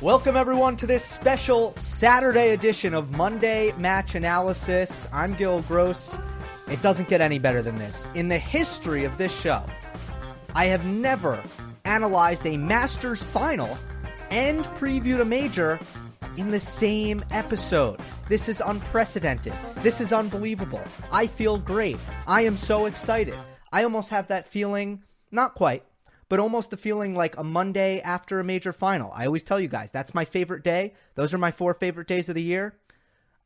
[0.00, 5.08] Welcome, everyone, to this special Saturday edition of Monday Match Analysis.
[5.12, 6.16] I'm Gil Gross.
[6.70, 8.06] It doesn't get any better than this.
[8.14, 9.64] In the history of this show,
[10.54, 11.42] I have never
[11.84, 13.76] analyzed a Masters final
[14.30, 15.80] and previewed a major
[16.36, 17.98] in the same episode.
[18.28, 19.52] This is unprecedented.
[19.82, 20.84] This is unbelievable.
[21.10, 21.98] I feel great.
[22.24, 23.34] I am so excited.
[23.72, 25.02] I almost have that feeling,
[25.32, 25.82] not quite,
[26.28, 29.10] but almost the feeling like a Monday after a major final.
[29.12, 30.94] I always tell you guys that's my favorite day.
[31.14, 32.74] Those are my four favorite days of the year.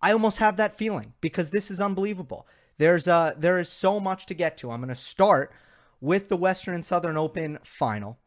[0.00, 2.46] I almost have that feeling because this is unbelievable.
[2.78, 4.70] There's uh there is so much to get to.
[4.70, 5.52] I'm going to start
[6.00, 8.18] with the Western and Southern Open final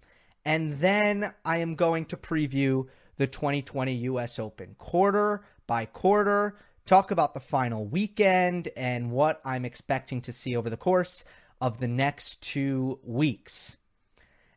[0.45, 2.87] and then I am going to preview
[3.17, 9.65] the 2020 US Open quarter by quarter, talk about the final weekend and what I'm
[9.65, 11.25] expecting to see over the course
[11.59, 13.77] of the next 2 weeks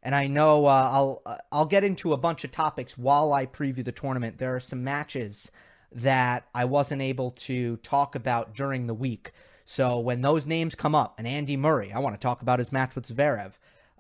[0.09, 3.45] and I know uh, I'll uh, I'll get into a bunch of topics while I
[3.45, 4.39] preview the tournament.
[4.39, 5.53] There are some matches
[5.93, 9.33] that I wasn't able to talk about during the week.
[9.67, 12.73] So when those names come up, and Andy Murray, I want to talk about his
[12.73, 13.53] match with Zverev.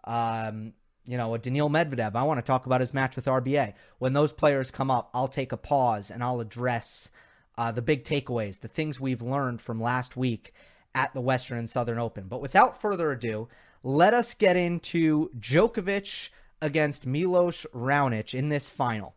[0.04, 0.72] Um,
[1.04, 3.74] you know, a Daniil Medvedev, I want to talk about his match with RBA.
[3.98, 7.10] When those players come up, I'll take a pause and I'll address
[7.58, 10.54] uh, the big takeaways, the things we've learned from last week
[10.94, 12.28] at the Western and Southern Open.
[12.28, 13.48] But without further ado,
[13.82, 19.14] let us get into Djokovic against Milos Raonic in this final.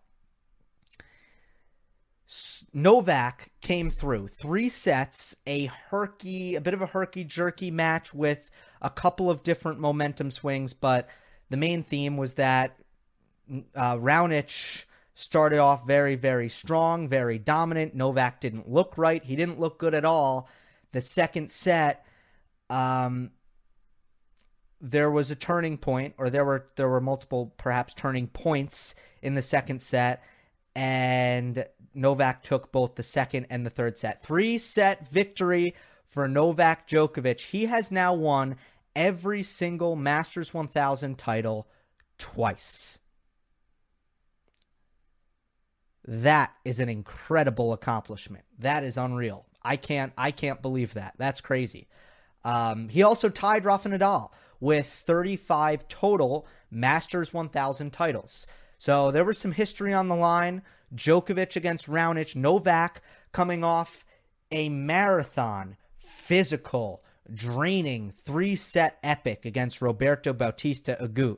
[2.73, 8.49] Novak came through three sets, a herky, a bit of a herky jerky match with
[8.81, 11.09] a couple of different momentum swings, but
[11.49, 12.77] the main theme was that
[13.75, 17.95] uh, Raonic started off very, very strong, very dominant.
[17.95, 20.47] Novak didn't look right; he didn't look good at all.
[20.93, 22.05] The second set,
[22.69, 23.31] um,
[24.81, 29.35] there was a turning point, or there were there were multiple perhaps turning points in
[29.35, 30.23] the second set,
[30.75, 34.23] and Novak took both the second and the third set.
[34.23, 35.75] Three set victory
[36.07, 37.39] for Novak Djokovic.
[37.39, 38.57] He has now won
[38.95, 41.67] every single Masters 1000 title
[42.17, 42.99] twice.
[46.07, 48.45] That is an incredible accomplishment.
[48.59, 49.45] That is unreal.
[49.61, 51.13] I can't I can't believe that.
[51.17, 51.87] That's crazy.
[52.43, 58.47] Um, he also tied Rafa Nadal with 35 total Masters 1000 titles.
[58.77, 60.61] So there was some history on the line.
[60.95, 63.01] Djokovic against Raonic, Novak
[63.33, 64.05] coming off
[64.51, 71.37] a marathon, physical, draining three set epic against Roberto Bautista Agut.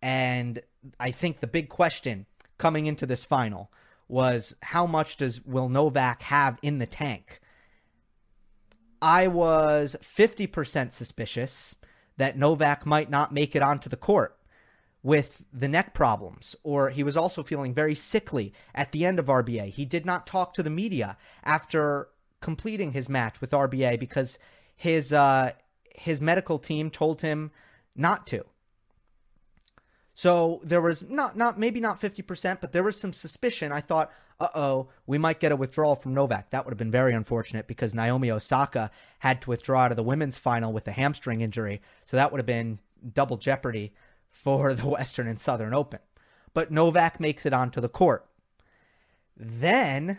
[0.00, 0.60] And
[0.98, 2.26] I think the big question
[2.58, 3.72] coming into this final
[4.08, 7.40] was how much does will Novak have in the tank?
[9.00, 11.74] I was 50% suspicious
[12.16, 14.36] that Novak might not make it onto the court
[15.02, 19.26] with the neck problems, or he was also feeling very sickly at the end of
[19.26, 19.70] RBA.
[19.70, 22.08] He did not talk to the media after
[22.40, 24.38] completing his match with RBA because
[24.76, 25.52] his uh,
[25.94, 27.50] his medical team told him
[27.96, 28.44] not to.
[30.22, 33.72] So there was not not maybe not 50%, but there was some suspicion.
[33.72, 37.12] I thought, "Uh-oh, we might get a withdrawal from Novak." That would have been very
[37.12, 41.40] unfortunate because Naomi Osaka had to withdraw out of the women's final with a hamstring
[41.40, 41.82] injury.
[42.06, 42.78] So that would have been
[43.12, 43.94] double jeopardy
[44.30, 45.98] for the Western and Southern Open.
[46.54, 48.24] But Novak makes it onto the court.
[49.36, 50.18] Then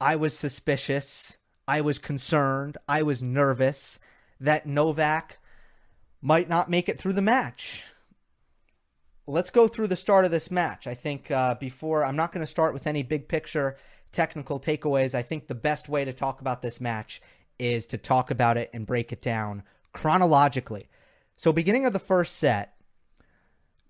[0.00, 1.36] I was suspicious,
[1.68, 4.00] I was concerned, I was nervous
[4.40, 5.38] that Novak
[6.20, 7.84] might not make it through the match
[9.26, 10.86] let's go through the start of this match.
[10.86, 13.76] I think uh, before I'm not going to start with any big picture
[14.12, 15.14] technical takeaways.
[15.14, 17.20] I think the best way to talk about this match
[17.58, 20.88] is to talk about it and break it down chronologically.
[21.36, 22.74] So, beginning of the first set,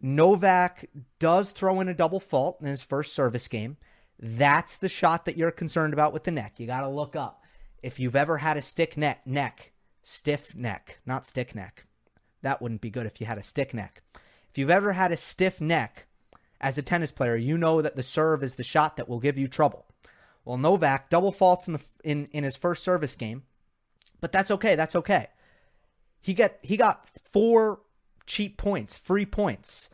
[0.00, 0.86] Novak
[1.18, 3.76] does throw in a double fault in his first service game.
[4.18, 6.58] That's the shot that you're concerned about with the neck.
[6.58, 7.42] You got to look up.
[7.82, 9.72] If you've ever had a stick neck, neck,
[10.02, 11.84] stiff neck, not stick neck.
[12.42, 14.02] That wouldn't be good if you had a stick neck.
[14.56, 16.06] If you've ever had a stiff neck
[16.62, 19.36] as a tennis player, you know that the serve is the shot that will give
[19.36, 19.84] you trouble.
[20.46, 23.42] Well, Novak double faults in the in, in his first service game,
[24.22, 24.74] but that's okay.
[24.74, 25.26] That's okay.
[26.22, 27.80] He get he got four
[28.24, 29.90] cheap points, free points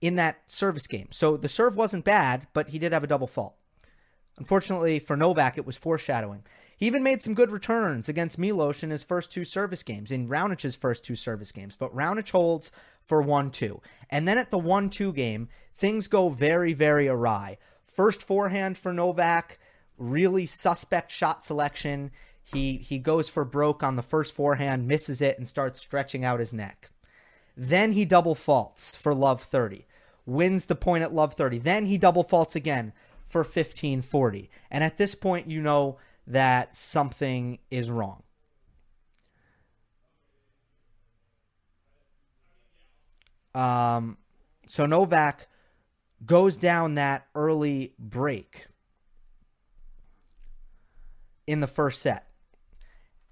[0.00, 1.06] in that service game.
[1.12, 3.54] So the serve wasn't bad, but he did have a double fault.
[4.36, 6.42] Unfortunately for Novak, it was foreshadowing.
[6.76, 10.26] He even made some good returns against Milos in his first two service games, in
[10.26, 11.76] Raonic's first two service games.
[11.78, 12.72] But Raonic holds
[13.04, 13.80] for 1 2.
[14.10, 17.58] And then at the 1 2 game, things go very, very awry.
[17.84, 19.58] First forehand for Novak,
[19.98, 22.10] really suspect shot selection.
[22.42, 26.40] He, he goes for broke on the first forehand, misses it, and starts stretching out
[26.40, 26.90] his neck.
[27.56, 29.86] Then he double faults for love 30.
[30.24, 31.58] wins the point at love 30.
[31.58, 32.92] Then he double faults again
[33.26, 34.50] for 1540.
[34.70, 38.21] And at this point, you know that something is wrong.
[43.54, 44.16] Um,
[44.66, 45.48] so Novak
[46.24, 48.66] goes down that early break
[51.46, 52.26] in the first set.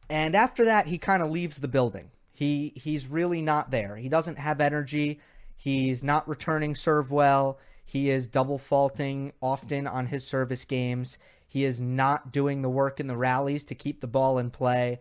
[0.08, 2.11] And after that, he kind of leaves the building.
[2.32, 3.96] He he's really not there.
[3.96, 5.20] He doesn't have energy.
[5.56, 7.58] He's not returning serve well.
[7.84, 11.19] He is double faulting often on his service games.
[11.46, 15.00] He is not doing the work in the rallies to keep the ball in play.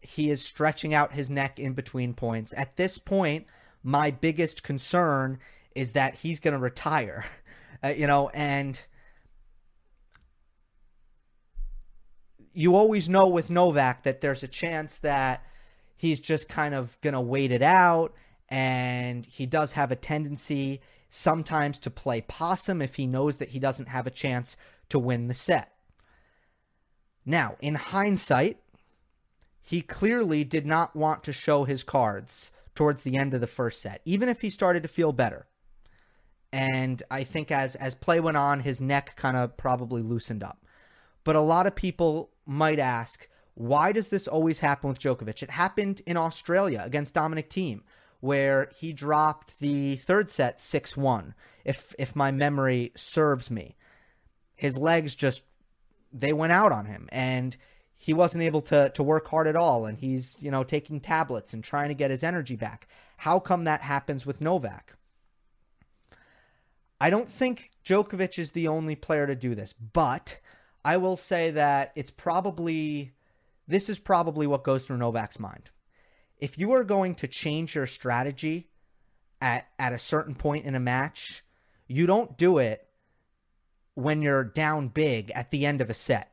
[0.00, 2.52] He is stretching out his neck in between points.
[2.56, 3.46] At this point,
[3.86, 5.38] my biggest concern
[5.76, 7.24] is that he's going to retire.
[7.84, 8.80] Uh, you know, and
[12.54, 15.44] you always know with Novak that there's a chance that
[15.94, 18.14] he's just kind of going to wait it out.
[18.48, 20.80] And he does have a tendency
[21.10, 24.56] sometimes to play possum if he knows that he doesn't have a chance
[24.88, 25.74] to win the set.
[27.26, 28.56] Now, in hindsight,
[29.60, 33.82] he clearly did not want to show his cards towards the end of the first
[33.82, 35.46] set, even if he started to feel better.
[36.52, 40.64] And I think as as play went on, his neck kind of probably loosened up.
[41.24, 45.42] But a lot of people might ask, why does this always happen with Djokovic?
[45.42, 47.80] It happened in Australia against Dominic Thiem,
[48.20, 51.34] where he dropped the third set 6 1,
[51.64, 53.76] if, if my memory serves me.
[54.54, 55.42] His legs just,
[56.12, 57.56] they went out on him, and
[57.96, 59.86] he wasn't able to, to work hard at all.
[59.86, 62.88] And he's, you know, taking tablets and trying to get his energy back.
[63.18, 64.94] How come that happens with Novak?
[67.00, 70.38] I don't think Djokovic is the only player to do this, but
[70.84, 73.12] I will say that it's probably
[73.68, 75.70] this is probably what goes through Novak's mind.
[76.38, 78.68] If you are going to change your strategy
[79.40, 81.42] at at a certain point in a match,
[81.86, 82.86] you don't do it
[83.94, 86.32] when you're down big at the end of a set.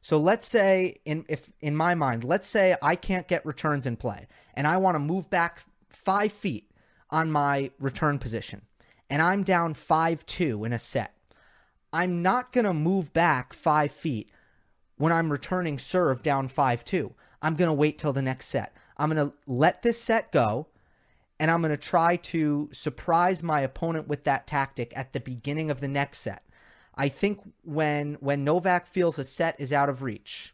[0.00, 3.96] So let's say in if in my mind, let's say I can't get returns in
[3.96, 6.70] play and I want to move back 5 feet
[7.10, 8.62] on my return position
[9.10, 11.14] and I'm down 5-2 in a set.
[11.92, 14.30] I'm not going to move back five feet
[14.96, 17.14] when I'm returning serve down 5 2.
[17.40, 18.74] I'm going to wait till the next set.
[18.96, 20.66] I'm going to let this set go,
[21.38, 25.70] and I'm going to try to surprise my opponent with that tactic at the beginning
[25.70, 26.42] of the next set.
[26.98, 30.52] I think when when Novak feels a set is out of reach,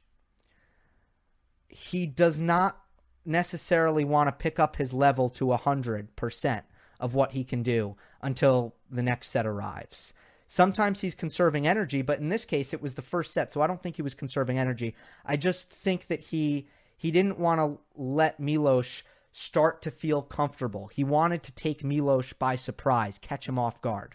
[1.69, 2.79] he does not
[3.25, 6.63] necessarily want to pick up his level to 100%
[7.01, 10.13] of what he can do until the next set arrives.
[10.47, 13.67] Sometimes he's conserving energy, but in this case, it was the first set, so I
[13.67, 14.95] don't think he was conserving energy.
[15.25, 16.69] I just think that he
[16.99, 19.03] he didn't want to let Milos
[19.33, 20.89] start to feel comfortable.
[20.89, 24.15] He wanted to take Milos by surprise, catch him off guard.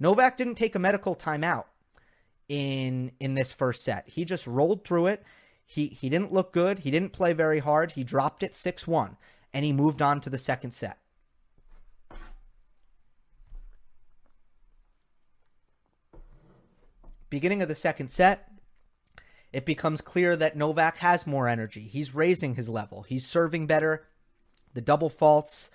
[0.00, 1.64] Novak didn't take a medical timeout
[2.48, 4.08] in in this first set.
[4.08, 5.22] He just rolled through it.
[5.64, 6.80] He he didn't look good.
[6.80, 7.92] He didn't play very hard.
[7.92, 9.16] He dropped it 6-1
[9.52, 10.98] and he moved on to the second set.
[17.30, 18.48] Beginning of the second set,
[19.52, 21.82] it becomes clear that Novak has more energy.
[21.82, 23.02] He's raising his level.
[23.02, 24.06] He's serving better.
[24.74, 25.70] The double faults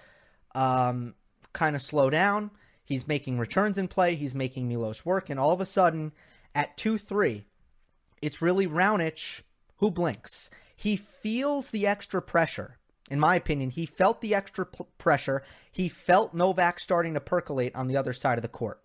[0.53, 1.15] um,
[1.53, 2.51] kind of slow down.
[2.89, 4.15] He's making returns in play.
[4.15, 5.29] He's making Milos work.
[5.29, 6.11] And all of a sudden,
[6.53, 7.45] at 2 3,
[8.21, 9.43] it's really Raonic
[9.77, 10.49] who blinks.
[10.75, 12.77] He feels the extra pressure.
[13.09, 15.43] In my opinion, he felt the extra p- pressure.
[15.71, 18.81] He felt Novak starting to percolate on the other side of the court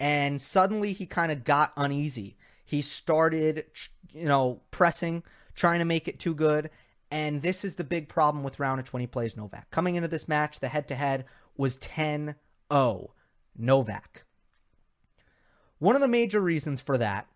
[0.00, 2.36] and suddenly he kind of got uneasy.
[2.64, 3.64] He started,
[4.12, 5.22] you know, pressing,
[5.54, 6.70] trying to make it too good.
[7.10, 9.70] And this is the big problem with Raonic when he plays Novak.
[9.70, 11.24] Coming into this match, the head to head
[11.56, 12.34] was 10
[12.72, 13.10] 0
[13.58, 14.24] Novak.
[15.78, 17.26] One of the major reasons for that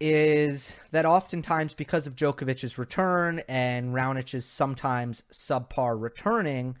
[0.00, 6.76] is that oftentimes, because of Djokovic's return and Raonic's sometimes subpar returning,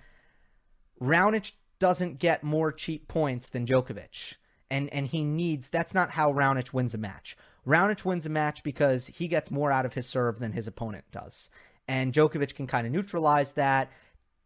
[1.00, 4.36] Raonic doesn't get more cheap points than Djokovic.
[4.70, 7.36] And and he needs that's not how Raonic wins a match.
[7.66, 11.04] Raonic wins a match because he gets more out of his serve than his opponent
[11.12, 11.48] does.
[11.86, 13.90] And Djokovic can kind of neutralize that.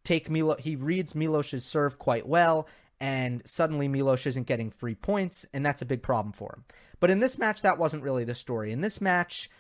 [0.05, 2.69] Take Milo he reads Milos's serve quite well
[3.01, 6.65] and suddenly Milos isn't getting free points and that's a big problem for him.
[7.01, 8.73] But in this match that wasn't really the story.
[8.73, 9.51] In this match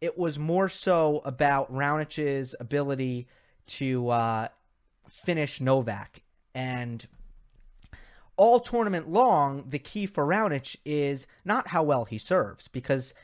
[0.00, 3.26] it was more so about Raonic's ability
[3.66, 4.48] to uh,
[5.08, 6.22] finish Novak
[6.54, 7.06] and
[8.36, 13.14] all tournament long, the key for Raonic is not how well he serves, because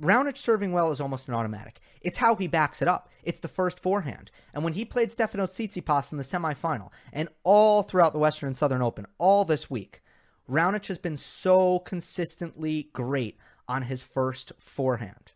[0.00, 1.80] Raonic serving well is almost an automatic.
[2.00, 3.08] It's how he backs it up.
[3.22, 4.30] It's the first forehand.
[4.54, 8.56] And when he played Stefanos Tsitsipas in the semifinal, and all throughout the Western and
[8.56, 10.02] Southern Open, all this week,
[10.50, 15.32] Raonic has been so consistently great on his first forehand.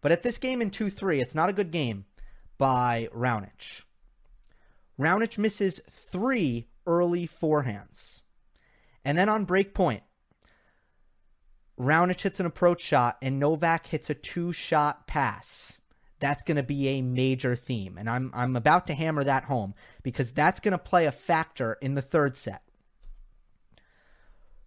[0.00, 2.04] But at this game in 2 3, it's not a good game
[2.58, 3.82] by Raonic.
[4.98, 8.20] Raonic misses three early forehands.
[9.04, 10.02] And then on break point,
[11.78, 15.78] Raonic hits an approach shot and Novak hits a two shot pass.
[16.20, 17.98] That's going to be a major theme.
[17.98, 21.74] And I'm, I'm about to hammer that home because that's going to play a factor
[21.82, 22.62] in the third set.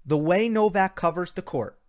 [0.06, 1.80] The way Novak covers the court,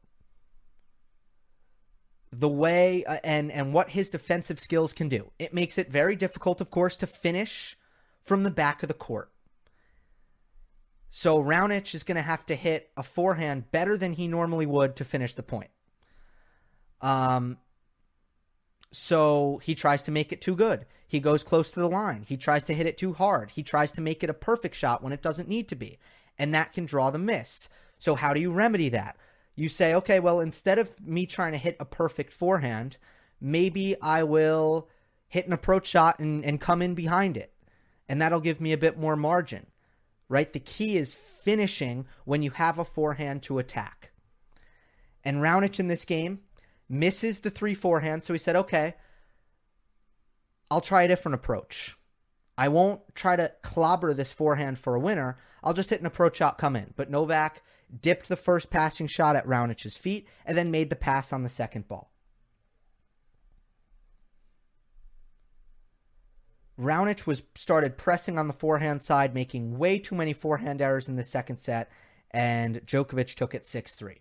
[2.33, 5.31] the way uh, and and what his defensive skills can do.
[5.39, 7.77] It makes it very difficult of course to finish
[8.23, 9.31] from the back of the court.
[11.11, 14.97] So Raonic is going to have to hit a forehand better than he normally would
[14.97, 15.71] to finish the point.
[17.00, 17.59] Um,
[18.93, 20.87] so he tries to make it too good.
[21.07, 22.25] He goes close to the line.
[22.27, 23.50] He tries to hit it too hard.
[23.50, 25.99] He tries to make it a perfect shot when it doesn't need to be.
[26.38, 27.69] And that can draw the miss.
[27.99, 29.17] So, how do you remedy that?
[29.57, 32.97] You say, okay, well, instead of me trying to hit a perfect forehand,
[33.41, 34.88] maybe I will
[35.27, 37.53] hit an approach shot and, and come in behind it.
[38.09, 39.67] And that'll give me a bit more margin
[40.29, 40.53] right?
[40.53, 44.11] The key is finishing when you have a forehand to attack.
[45.25, 46.41] And Raonic in this game
[46.89, 48.95] misses the three forehand, so he said, okay,
[50.71, 51.97] I'll try a different approach.
[52.57, 55.39] I won't try to clobber this forehand for a winner.
[55.63, 56.93] I'll just hit an approach shot, come in.
[56.97, 57.63] But Novak
[58.01, 61.49] dipped the first passing shot at Raonic's feet and then made the pass on the
[61.49, 62.13] second ball.
[66.79, 71.17] Raonic was started pressing on the forehand side, making way too many forehand errors in
[71.17, 71.91] the second set,
[72.31, 74.21] and Djokovic took it 6 3.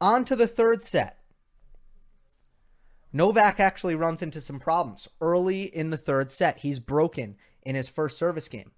[0.00, 1.18] On to the third set.
[3.12, 6.58] Novak actually runs into some problems early in the third set.
[6.58, 8.72] He's broken in his first service game.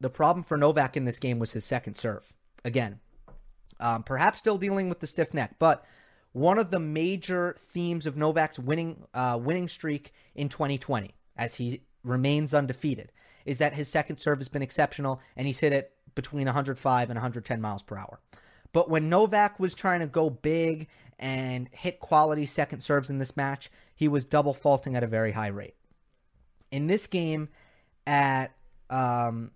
[0.00, 2.32] The problem for Novak in this game was his second serve.
[2.64, 3.00] Again,
[3.78, 5.84] um, perhaps still dealing with the stiff neck, but
[6.32, 11.82] one of the major themes of Novak's winning uh, winning streak in 2020, as he
[12.02, 13.12] remains undefeated,
[13.44, 17.16] is that his second serve has been exceptional, and he's hit it between 105 and
[17.16, 18.20] 110 miles per hour.
[18.72, 23.36] But when Novak was trying to go big and hit quality second serves in this
[23.36, 25.74] match, he was double faulting at a very high rate.
[26.70, 27.50] In this game,
[28.06, 28.52] at
[28.88, 29.52] um,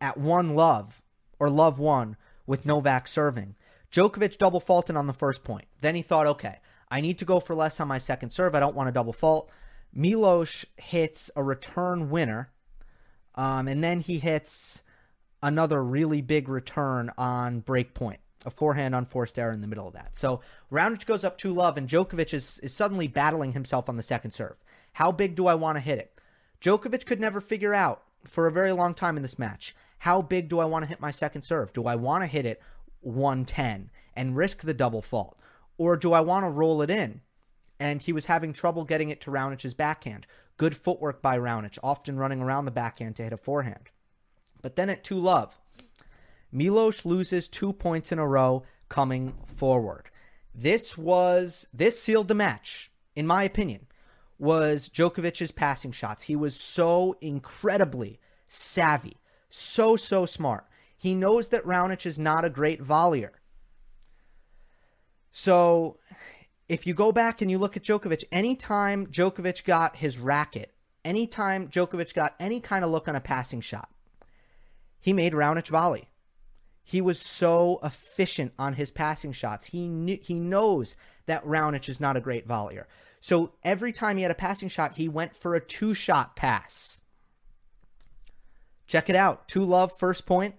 [0.00, 1.02] at one love
[1.38, 3.54] or love one with Novak serving,
[3.92, 5.66] Djokovic double faulted on the first point.
[5.80, 6.58] Then he thought, okay,
[6.90, 8.54] I need to go for less on my second serve.
[8.54, 9.50] I don't want to double fault.
[9.94, 12.50] Milos hits a return winner,
[13.34, 14.82] um, and then he hits
[15.42, 19.94] another really big return on break point, a forehand unforced error in the middle of
[19.94, 20.16] that.
[20.16, 24.02] So Raonic goes up two love, and Djokovic is, is suddenly battling himself on the
[24.02, 24.56] second serve.
[24.94, 26.18] How big do I want to hit it?
[26.62, 29.74] Djokovic could never figure out for a very long time in this match.
[29.98, 31.72] How big do I want to hit my second serve?
[31.72, 32.62] Do I want to hit it
[33.02, 35.38] 110 and risk the double fault?
[35.78, 37.20] Or do I want to roll it in?
[37.78, 40.26] And he was having trouble getting it to Raonic's backhand.
[40.56, 43.90] Good footwork by Raonic, often running around the backhand to hit a forehand.
[44.60, 45.58] But then at 2 love,
[46.52, 50.10] Milos loses two points in a row coming forward.
[50.54, 53.86] This was this sealed the match, in my opinion,
[54.38, 56.24] was Djokovic's passing shots.
[56.24, 59.16] He was so incredibly savvy,
[59.48, 60.66] so so smart.
[61.02, 63.30] He knows that Raonic is not a great volleyer.
[65.32, 65.98] So
[66.68, 70.72] if you go back and you look at Djokovic, anytime Djokovic got his racket,
[71.04, 73.90] anytime Djokovic got any kind of look on a passing shot,
[75.00, 76.08] he made Raonic volley.
[76.84, 79.66] He was so efficient on his passing shots.
[79.66, 80.94] He knew, he knows
[81.26, 82.84] that Raonic is not a great volleyer.
[83.20, 87.00] So every time he had a passing shot, he went for a two shot pass.
[88.86, 89.48] Check it out.
[89.48, 90.54] Two love first point.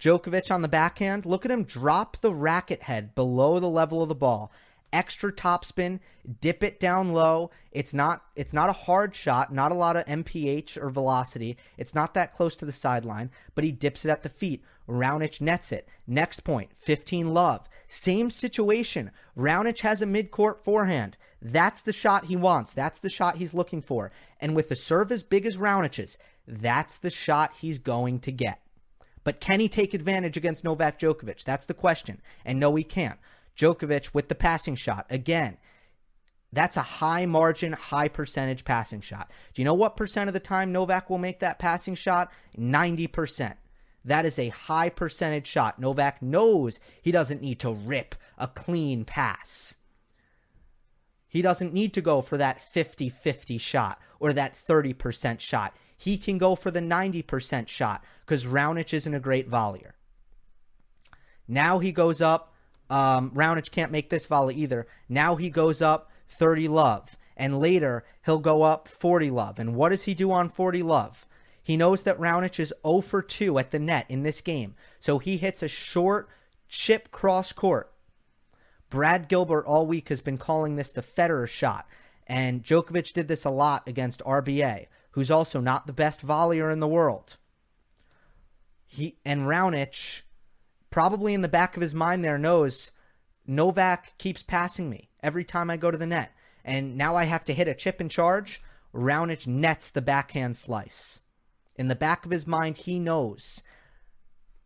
[0.00, 4.08] Djokovic on the backhand, look at him drop the racket head below the level of
[4.08, 4.52] the ball.
[4.92, 6.00] Extra topspin,
[6.40, 7.50] dip it down low.
[7.72, 11.58] It's not it's not a hard shot, not a lot of MPH or velocity.
[11.76, 14.62] It's not that close to the sideline, but he dips it at the feet.
[14.88, 15.88] Raonic nets it.
[16.06, 17.68] Next point, 15 love.
[17.88, 19.10] Same situation.
[19.36, 21.16] Raonic has a mid-court forehand.
[21.40, 22.72] That's the shot he wants.
[22.72, 24.10] That's the shot he's looking for.
[24.40, 28.60] And with a serve as big as Raonic's, that's the shot he's going to get.
[29.28, 31.44] But can he take advantage against Novak Djokovic?
[31.44, 32.22] That's the question.
[32.46, 33.18] And no, he can't.
[33.58, 35.04] Djokovic with the passing shot.
[35.10, 35.58] Again,
[36.50, 39.30] that's a high margin, high percentage passing shot.
[39.52, 42.32] Do you know what percent of the time Novak will make that passing shot?
[42.58, 43.56] 90%.
[44.02, 45.78] That is a high percentage shot.
[45.78, 49.74] Novak knows he doesn't need to rip a clean pass.
[51.28, 55.76] He doesn't need to go for that 50 50 shot or that 30% shot.
[55.98, 59.92] He can go for the 90% shot because Raonic isn't a great volleyer.
[61.48, 62.54] Now he goes up.
[62.88, 64.86] Um, Raonic can't make this volley either.
[65.08, 67.16] Now he goes up 30 love.
[67.36, 69.58] And later he'll go up 40 love.
[69.58, 71.26] And what does he do on 40 love?
[71.62, 74.76] He knows that Raonic is 0 for 2 at the net in this game.
[75.00, 76.28] So he hits a short
[76.68, 77.92] chip cross court.
[78.88, 81.86] Brad Gilbert all week has been calling this the Federer shot.
[82.26, 84.86] And Djokovic did this a lot against RBA,
[85.18, 87.38] who's also not the best volleyer in the world.
[88.86, 90.22] He and Raonic,
[90.90, 92.92] probably in the back of his mind there, knows
[93.44, 96.30] Novak keeps passing me every time I go to the net.
[96.64, 98.62] And now I have to hit a chip and charge.
[98.94, 101.20] Raonic nets the backhand slice.
[101.74, 103.60] In the back of his mind, he knows,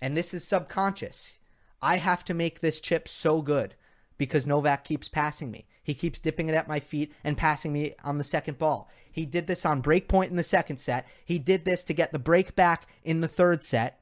[0.02, 1.38] and this is subconscious,
[1.80, 3.74] I have to make this chip so good
[4.18, 5.66] because Novak keeps passing me.
[5.82, 8.88] He keeps dipping it at my feet and passing me on the second ball.
[9.10, 11.06] He did this on break point in the second set.
[11.24, 14.00] He did this to get the break back in the third set.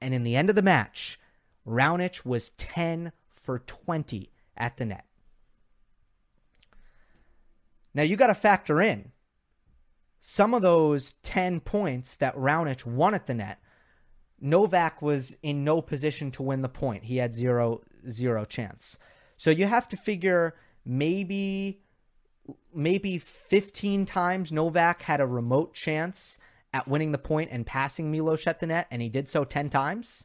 [0.00, 1.20] And in the end of the match,
[1.66, 5.04] Raonic was 10 for 20 at the net.
[7.94, 9.12] Now you got to factor in
[10.20, 13.60] some of those 10 points that Raonic won at the net,
[14.40, 17.04] Novak was in no position to win the point.
[17.04, 18.98] He had zero zero chance.
[19.36, 20.54] So you have to figure
[20.84, 21.80] maybe
[22.74, 26.38] maybe 15 times Novak had a remote chance
[26.72, 29.68] at winning the point and passing Milos at the net and he did so 10
[29.68, 30.24] times.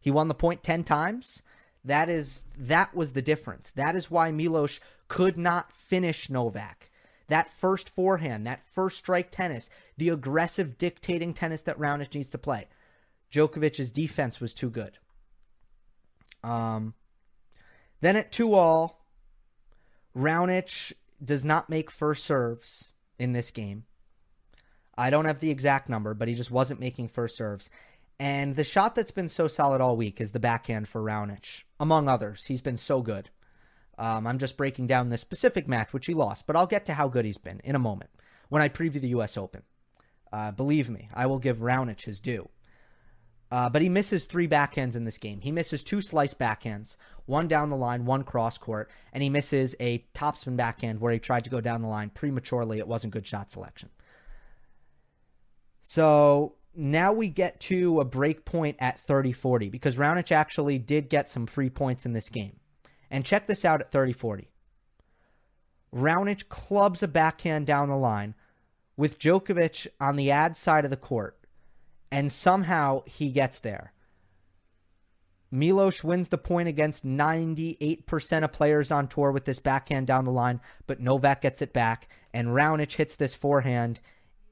[0.00, 1.42] He won the point 10 times.
[1.84, 3.72] That is that was the difference.
[3.74, 6.90] That is why Milos could not finish Novak
[7.28, 12.38] that first forehand, that first strike tennis, the aggressive dictating tennis that Raonic needs to
[12.38, 12.66] play.
[13.32, 14.98] Djokovic's defense was too good.
[16.42, 16.94] Um,
[18.00, 19.03] then at two all,
[20.16, 20.92] Raonic
[21.22, 23.84] does not make first serves in this game.
[24.96, 27.68] I don't have the exact number, but he just wasn't making first serves.
[28.18, 32.08] And the shot that's been so solid all week is the backhand for Raonic, among
[32.08, 32.44] others.
[32.44, 33.30] He's been so good.
[33.98, 36.94] Um, I'm just breaking down this specific match, which he lost, but I'll get to
[36.94, 38.10] how good he's been in a moment
[38.48, 39.36] when I preview the U.S.
[39.36, 39.62] Open.
[40.32, 42.48] Uh, believe me, I will give Raonic his due.
[43.54, 45.40] Uh, but he misses three backhands in this game.
[45.40, 49.76] He misses two slice backhands, one down the line, one cross court, and he misses
[49.78, 52.80] a topspin backhand where he tried to go down the line prematurely.
[52.80, 53.90] It wasn't good shot selection.
[55.82, 61.08] So now we get to a break point at 30 40 because Raonic actually did
[61.08, 62.58] get some free points in this game.
[63.08, 64.50] And check this out at 30 40.
[65.94, 68.34] Raonic clubs a backhand down the line
[68.96, 71.38] with Djokovic on the ad side of the court,
[72.14, 73.92] and somehow he gets there.
[75.50, 80.30] Milos wins the point against 98% of players on tour with this backhand down the
[80.30, 84.00] line, but Novak gets it back, and Raonic hits this forehand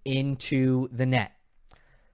[0.05, 1.37] into the net.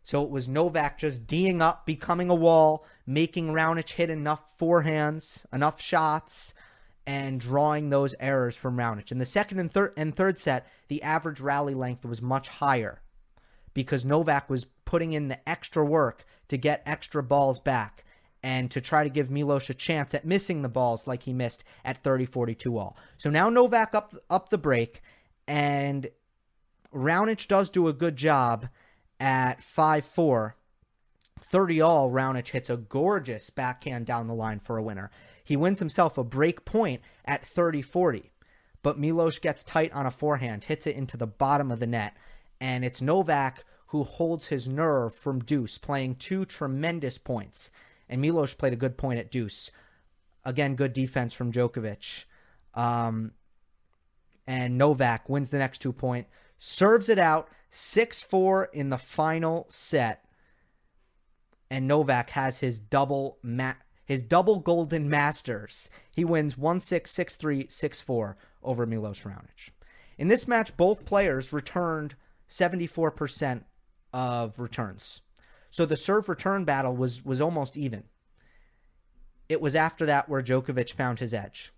[0.03, 5.47] So it was Novak just D'ing up, becoming a wall, making Raonic hit enough forehands,
[5.51, 6.53] enough shots,
[7.07, 9.13] and drawing those errors from Raonic.
[9.13, 13.01] In the second and and third set, the average rally length was much higher
[13.79, 18.07] because Novak was putting in the extra work to get extra balls back
[18.43, 21.63] and to try to give Milos a chance at missing the balls like he missed
[21.85, 22.97] at 30-42 all.
[23.19, 25.03] So now Novak up up the break
[25.47, 26.09] and
[26.91, 28.71] Raonic does do a good job
[29.21, 30.57] at 5 4.
[31.39, 35.11] 30 all, Raonic hits a gorgeous backhand down the line for a winner.
[35.45, 38.31] He wins himself a break point at 30 40.
[38.83, 42.17] But Milos gets tight on a forehand, hits it into the bottom of the net.
[42.59, 47.71] And it's Novak who holds his nerve from deuce, playing two tremendous points.
[48.09, 49.71] And Milos played a good point at deuce.
[50.45, 52.25] Again, good defense from Djokovic.
[52.75, 53.33] Um,
[54.47, 56.27] and Novak wins the next two point,
[56.59, 60.25] serves it out, 6 4 in the final set.
[61.71, 63.75] And Novak has his double ma-
[64.05, 65.91] his double golden masters.
[66.11, 69.71] He wins 1 6, 6 3, 6 4 over Milos Raonic.
[70.17, 72.17] In this match, both players returned
[72.49, 73.65] 74%
[74.13, 75.21] of returns.
[75.71, 78.05] So the serve return battle was was almost even.
[79.49, 81.73] It was after that where Djokovic found his edge.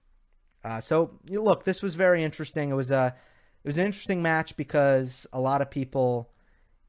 [0.65, 2.71] Uh, so look, this was very interesting.
[2.71, 3.15] It was a
[3.63, 6.31] it was an interesting match because a lot of people,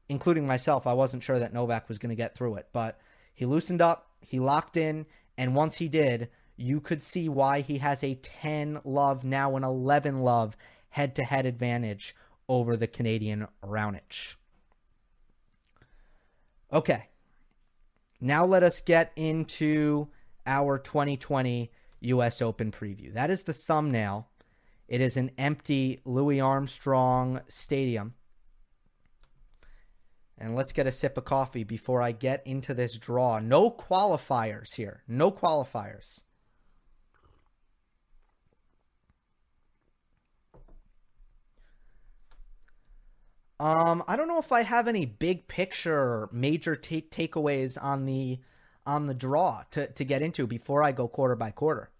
[0.08, 2.68] including myself, I wasn't sure that Novak was going to get through it.
[2.72, 2.98] But
[3.34, 7.78] he loosened up, he locked in, and once he did, you could see why he
[7.78, 10.56] has a 10 love, now an 11 love
[10.90, 12.14] head to head advantage
[12.48, 14.36] over the Canadian Raonic.
[16.72, 17.08] Okay.
[18.20, 20.08] Now let us get into
[20.46, 23.12] our 2020 US Open preview.
[23.14, 24.28] That is the thumbnail.
[24.88, 28.14] It is an empty Louis Armstrong Stadium.
[30.38, 33.38] And let's get a sip of coffee before I get into this draw.
[33.38, 35.02] No qualifiers here.
[35.06, 36.22] No qualifiers.
[43.62, 48.40] Um, I don't know if I have any big picture major takeaways on the
[48.84, 51.90] on the draw to, to get into before I go quarter by quarter.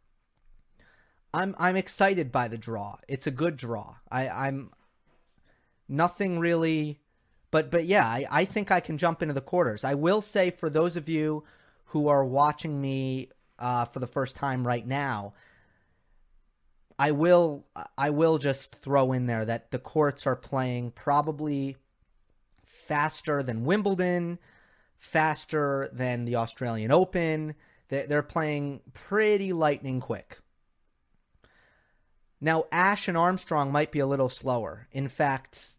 [1.32, 2.96] I'm I'm excited by the draw.
[3.06, 3.94] It's a good draw.
[4.10, 4.72] I, I'm
[5.88, 6.98] nothing really
[7.52, 9.84] but but yeah, I, I think I can jump into the quarters.
[9.84, 11.44] I will say for those of you
[11.84, 13.28] who are watching me
[13.60, 15.34] uh, for the first time right now,
[17.02, 17.66] I will
[17.98, 21.76] I will just throw in there that the courts are playing probably
[22.64, 24.38] faster than Wimbledon,
[24.98, 27.56] faster than the Australian Open.
[27.88, 30.38] They're playing pretty lightning quick.
[32.40, 34.86] Now, Ash and Armstrong might be a little slower.
[34.92, 35.70] In fact,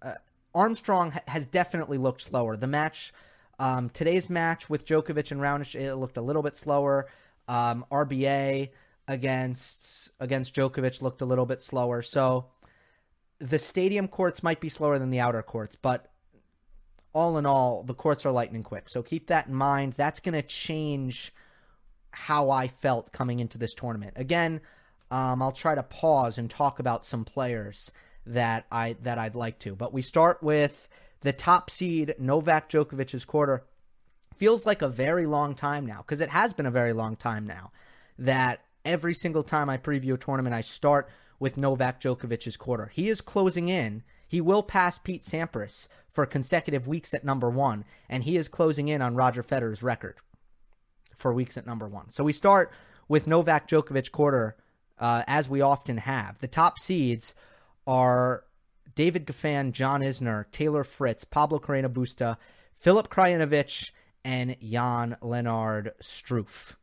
[0.00, 0.14] uh,
[0.54, 2.56] Armstrong has definitely looked slower.
[2.56, 3.12] The match,
[3.58, 7.06] um, today's match with Djokovic and Raonic, it looked a little bit slower.
[7.48, 8.70] Um, RBA
[9.10, 12.00] against against Djokovic looked a little bit slower.
[12.00, 12.46] So
[13.40, 16.12] the stadium courts might be slower than the outer courts, but
[17.12, 18.88] all in all, the courts are lightning quick.
[18.88, 19.94] So keep that in mind.
[19.96, 21.34] That's going to change
[22.12, 24.12] how I felt coming into this tournament.
[24.14, 24.60] Again,
[25.10, 27.90] um, I'll try to pause and talk about some players
[28.26, 29.74] that I that I'd like to.
[29.74, 30.88] But we start with
[31.22, 33.64] the top seed Novak Djokovic's quarter.
[34.36, 37.44] Feels like a very long time now because it has been a very long time
[37.44, 37.72] now
[38.18, 42.86] that every single time I preview a tournament, I start with Novak Djokovic's quarter.
[42.86, 44.02] He is closing in.
[44.28, 48.88] He will pass Pete Sampras for consecutive weeks at number one, and he is closing
[48.88, 50.16] in on Roger Federer's record
[51.16, 52.10] for weeks at number one.
[52.10, 52.72] So we start
[53.08, 54.56] with Novak Djokovic quarter,
[54.98, 56.38] uh, as we often have.
[56.38, 57.34] The top seeds
[57.86, 58.44] are
[58.94, 62.36] David Goffin, John Isner, Taylor Fritz, Pablo Carreno Busta,
[62.78, 63.90] Filip Krajinovic,
[64.24, 66.76] and Jan Lennard Struff.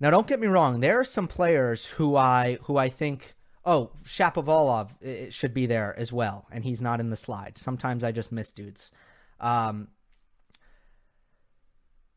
[0.00, 0.80] Now, don't get me wrong.
[0.80, 3.34] There are some players who I who I think,
[3.64, 7.58] oh, Shapovalov should be there as well, and he's not in the slide.
[7.58, 8.90] Sometimes I just miss dudes.
[9.40, 9.88] Um,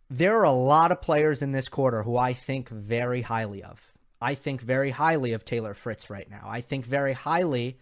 [0.10, 3.80] there are a lot of players in this quarter who I think very highly of.
[4.22, 6.46] I think very highly of Taylor Fritz right now.
[6.46, 7.80] I think very highly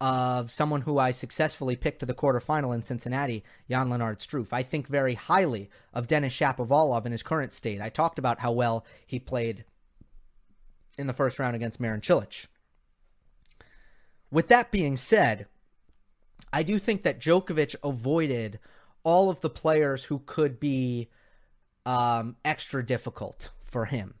[0.00, 4.48] of someone who I successfully picked to the quarterfinal in Cincinnati, Jan Lennard Struff.
[4.52, 7.80] I think very highly of Denis Shapovalov in his current state.
[7.80, 9.64] I talked about how well he played
[10.98, 12.46] in the first round against Marin Cilic.
[14.30, 15.46] With that being said,
[16.52, 18.58] I do think that Djokovic avoided
[19.02, 21.08] all of the players who could be
[21.86, 24.14] um, extra difficult for him.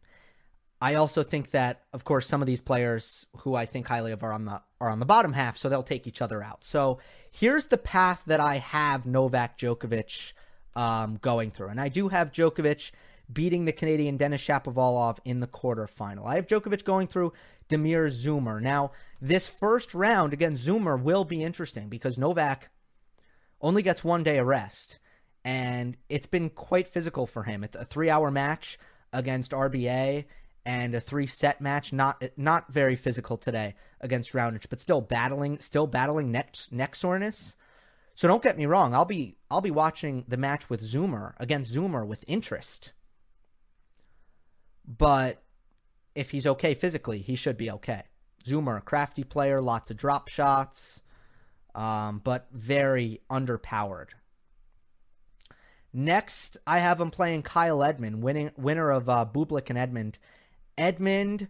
[0.80, 4.22] I also think that, of course, some of these players who I think highly of
[4.22, 6.64] are on the are on the bottom half, so they'll take each other out.
[6.64, 6.98] So
[7.30, 10.34] here's the path that I have Novak Djokovic
[10.74, 12.90] um, going through, and I do have Djokovic
[13.32, 16.26] beating the Canadian Denis Shapovalov in the quarterfinal.
[16.26, 17.32] I have Djokovic going through
[17.68, 18.60] Demir Dzumhur.
[18.60, 22.68] Now, this first round against Dzumhur will be interesting because Novak
[23.62, 24.98] only gets one day of rest,
[25.42, 27.64] and it's been quite physical for him.
[27.64, 28.78] It's a three-hour match
[29.12, 30.26] against RBA
[30.66, 31.92] and a three set match.
[31.92, 37.56] Not not very physical today against Raonic, but still battling still battling neck neck soreness.
[38.16, 38.92] So don't get me wrong.
[38.92, 42.92] I'll be I'll be watching the match with Dzumhur against Dzumhur with interest.
[44.84, 45.42] But
[46.14, 48.02] if he's okay physically, he should be okay.
[48.44, 51.00] Dzumhur, a crafty player, lots of drop shots,
[51.74, 54.08] um, but very underpowered.
[55.92, 60.18] Next, I have him playing Kyle Edmund, winning winner of uh, Bublik and Edmund
[60.78, 61.48] Edmund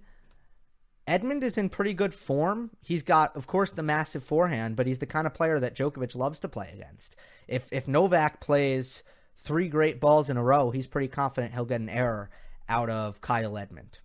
[1.06, 2.70] Edmund is in pretty good form.
[2.82, 6.16] He's got, of course, the massive forehand, but he's the kind of player that Djokovic
[6.16, 7.14] loves to play against.
[7.46, 9.02] If if Novak plays
[9.36, 12.30] three great balls in a row, he's pretty confident he'll get an error
[12.68, 14.00] out of Kyle Edmund.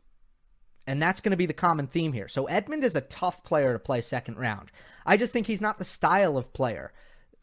[0.85, 2.27] And that's going to be the common theme here.
[2.27, 4.71] So Edmund is a tough player to play second round.
[5.05, 6.91] I just think he's not the style of player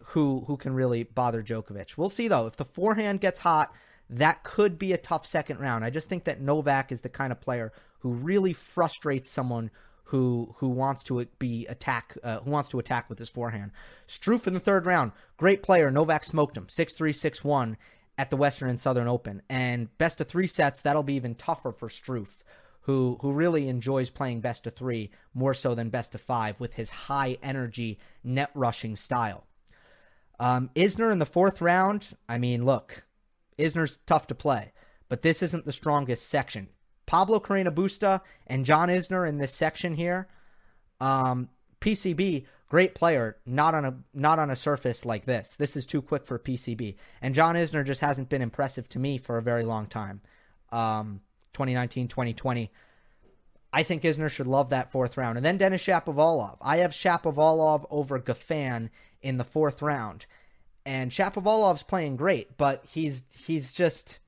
[0.06, 1.96] who who can really bother Djokovic.
[1.96, 2.46] We'll see though.
[2.46, 3.72] If the forehand gets hot,
[4.10, 5.84] that could be a tough second round.
[5.84, 9.70] I just think that Novak is the kind of player who really frustrates someone
[10.04, 13.70] who who wants to be attack uh, who wants to attack with his forehand.
[14.06, 15.90] Struff in the third round, great player.
[15.90, 17.76] Novak smoked him 6-3, 6-1
[18.16, 19.42] at the Western and Southern Open.
[19.48, 22.28] And best of 3 sets, that'll be even tougher for Struff.
[22.82, 26.72] Who, who really enjoys playing best of three more so than best of five with
[26.72, 29.44] his high energy net rushing style.
[30.40, 32.16] Um, Isner in the fourth round.
[32.30, 33.04] I mean, look,
[33.58, 34.72] Isner's tough to play,
[35.08, 36.68] but this isn't the strongest section.
[37.06, 40.28] Pablo Carreño Busta and John Isner in this section here.
[41.00, 41.48] Um,
[41.80, 45.54] PCB, great player, not on a not on a surface like this.
[45.54, 46.96] This is too quick for PCB.
[47.22, 50.20] And John Isner just hasn't been impressive to me for a very long time.
[50.70, 51.20] Um,
[51.54, 52.70] 2019, 2020.
[53.72, 55.36] I think Isner should love that fourth round.
[55.36, 56.58] And then Denis Shapovalov.
[56.60, 58.90] I have Shapovalov over Goffin
[59.22, 60.26] in the fourth round.
[60.88, 64.20] And Shapovalov's playing great, but he's he's just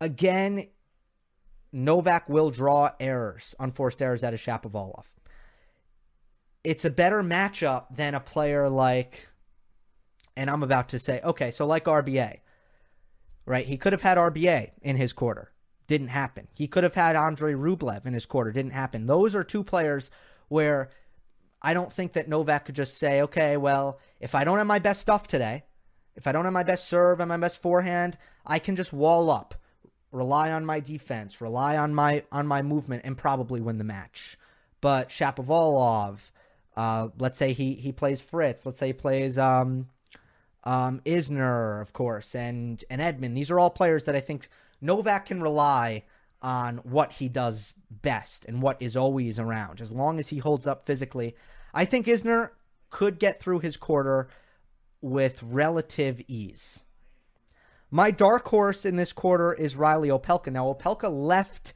[0.00, 0.66] again
[1.72, 5.04] Novak will draw errors, unforced errors out of Shapovalov.
[6.64, 9.28] It's a better matchup than a player like
[10.36, 12.38] and I'm about to say, okay, so like RBA.
[13.46, 13.66] Right?
[13.66, 15.52] He could have had RBA in his quarter.
[15.86, 16.48] Didn't happen.
[16.52, 18.50] He could have had Andre Rublev in his quarter.
[18.50, 19.06] Didn't happen.
[19.06, 20.10] Those are two players
[20.48, 20.90] where
[21.62, 24.78] I don't think that Novak could just say, okay, well, if I don't have my
[24.78, 25.64] best stuff today,
[26.14, 29.30] if I don't have my best serve and my best forehand, I can just wall
[29.30, 29.54] up,
[30.12, 34.36] rely on my defense, rely on my on my movement, and probably win the match.
[34.80, 36.18] But Shapovalov,
[36.76, 39.88] uh, let's say he he plays Fritz, let's say he plays um,
[40.64, 43.36] um, Isner, of course, and and Edmund.
[43.36, 44.48] These are all players that I think
[44.80, 46.04] Novak can rely
[46.42, 49.80] on what he does best and what is always around.
[49.80, 51.36] As long as he holds up physically,
[51.74, 52.50] I think Isner
[52.90, 54.28] could get through his quarter
[55.00, 56.84] with relative ease.
[57.90, 60.52] My dark horse in this quarter is Riley Opelka.
[60.52, 61.72] Now Opelka left;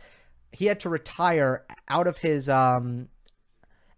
[0.52, 3.08] he had to retire out of his um,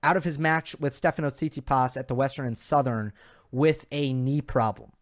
[0.02, 3.12] out of his match with Stefano Tsitsipas at the Western and Southern
[3.50, 4.92] with a knee problem.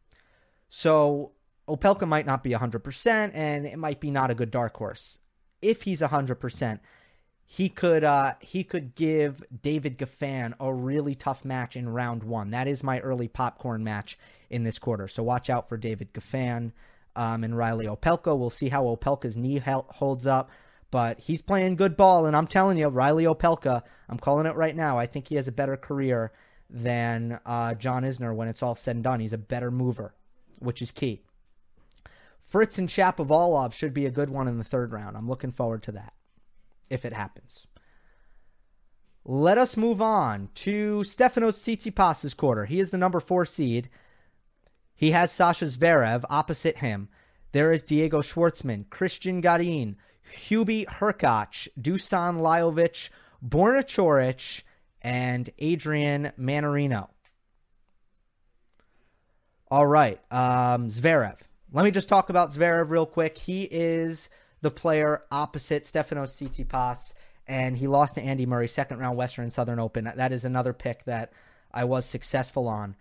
[0.70, 1.32] So
[1.68, 5.18] Opelka might not be 100%, and it might be not a good dark horse
[5.62, 6.80] if he's 100%,
[7.46, 12.50] he could uh, he could give David Goffin a really tough match in round one.
[12.50, 14.18] That is my early popcorn match
[14.50, 15.08] in this quarter.
[15.08, 16.72] So watch out for David Goffin
[17.14, 18.36] um, and Riley Opelka.
[18.36, 20.50] We'll see how Opelka's knee holds up,
[20.90, 22.26] but he's playing good ball.
[22.26, 24.98] And I'm telling you, Riley Opelka, I'm calling it right now.
[24.98, 26.32] I think he has a better career
[26.70, 29.20] than uh, John Isner when it's all said and done.
[29.20, 30.14] He's a better mover,
[30.60, 31.20] which is key.
[32.42, 35.16] Fritz and Shapovalov should be a good one in the third round.
[35.16, 36.14] I'm looking forward to that
[36.90, 37.66] if it happens.
[39.24, 42.66] Let us move on to Stefanos Tsitsipas's quarter.
[42.66, 43.88] He is the number four seed.
[44.94, 47.08] He has Sasha Zverev opposite him.
[47.52, 49.96] There is Diego Schwartzman, Christian Garin,
[50.48, 53.08] Hubie Hurkacz, Dusan Lajovic,
[53.46, 54.62] Borna Coric,
[55.00, 57.08] and Adrian Mannarino.
[59.70, 61.36] All right, um, Zverev.
[61.72, 63.38] Let me just talk about Zverev real quick.
[63.38, 64.28] He is
[64.64, 67.12] the player opposite Stefanos Tsitsipas,
[67.46, 70.10] and he lost to Andy Murray, second round Western and Southern Open.
[70.16, 71.32] That is another pick that
[71.72, 72.96] I was successful on.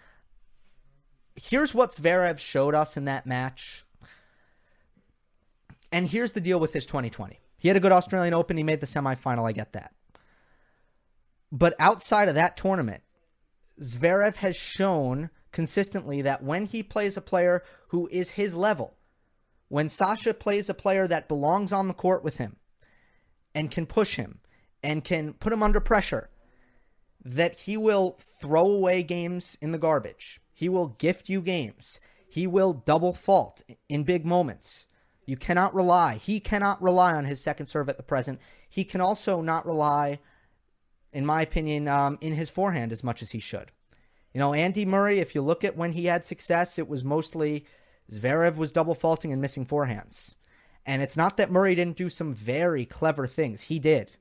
[1.36, 3.86] Here's what Zverev showed us in that match.
[5.89, 7.39] And here's the deal with his 2020.
[7.58, 8.58] He had a good Australian Open.
[8.58, 9.47] He made the semifinal.
[9.47, 9.93] I get that.
[11.49, 13.04] But outside of that tournament,
[13.82, 18.97] Zverev has shown consistently that when he plays a player who is his level,
[19.74, 22.58] when Sasha plays a player that belongs on the court with him
[23.56, 24.38] and can push him
[24.84, 26.30] and can put him under pressure,
[27.26, 30.40] that he will throw away games in the garbage.
[30.54, 32.00] He will gift you games.
[32.30, 34.86] He will double fault in big moments.
[35.26, 36.18] You cannot rely.
[36.18, 38.40] He cannot rely on his second serve at the present.
[38.70, 40.20] He can also not rely,
[41.12, 43.72] in my opinion, um, in his forehand as much as he should.
[44.36, 47.66] You know, Andy Murray, if you look at when he had success, it was mostly
[48.12, 50.36] Zverev was double faulting and missing forehands.
[50.86, 53.62] And it's not that Murray didn't do some very clever things.
[53.62, 54.12] He did.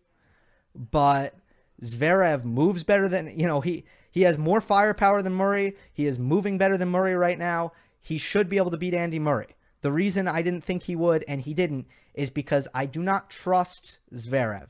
[0.74, 1.34] But
[1.82, 5.74] Zverev moves better than, you know, he he has more firepower than Murray.
[5.92, 7.72] He is moving better than Murray right now.
[8.00, 9.56] He should be able to beat Andy Murray.
[9.80, 13.30] The reason I didn't think he would and he didn't is because I do not
[13.30, 14.68] trust Zverev.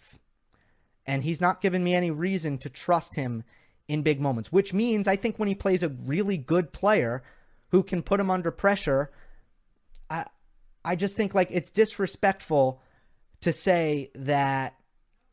[1.05, 3.43] And he's not given me any reason to trust him
[3.89, 7.23] in big moments, which means I think when he plays a really good player
[7.73, 9.11] who can put him under pressure,
[10.09, 10.27] I
[10.85, 12.81] I just think like it's disrespectful
[13.41, 14.75] to say that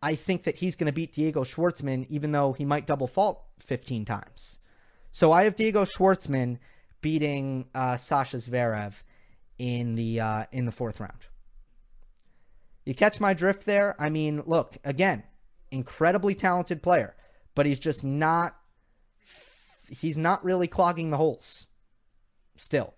[0.02, 3.44] I think that he's going to beat Diego Schwartzman even though he might double fault
[3.60, 4.60] 15 times.
[5.12, 6.58] So I have Diego Schwartzman
[7.02, 8.94] beating uh, Sasha Zverev
[9.58, 11.28] in the uh, in the fourth round.
[12.86, 13.96] You catch my drift there?
[14.00, 15.24] I mean, look, again,
[15.72, 17.16] incredibly talented player
[17.60, 18.56] but he's just not
[19.90, 21.68] he's not really clogging the holes
[22.60, 22.94] still.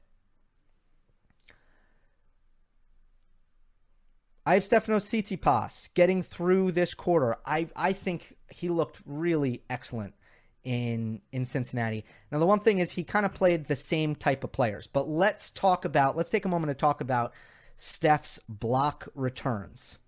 [4.45, 7.37] I have Stefanos Tsitsipas getting through this quarter.
[7.45, 10.15] I I think he looked really excellent
[10.63, 12.05] in in Cincinnati.
[12.31, 14.87] Now the one thing is he kind of played the same type of players.
[14.87, 17.33] But let's talk about let's take a moment to talk about
[17.77, 19.99] Steph's block returns.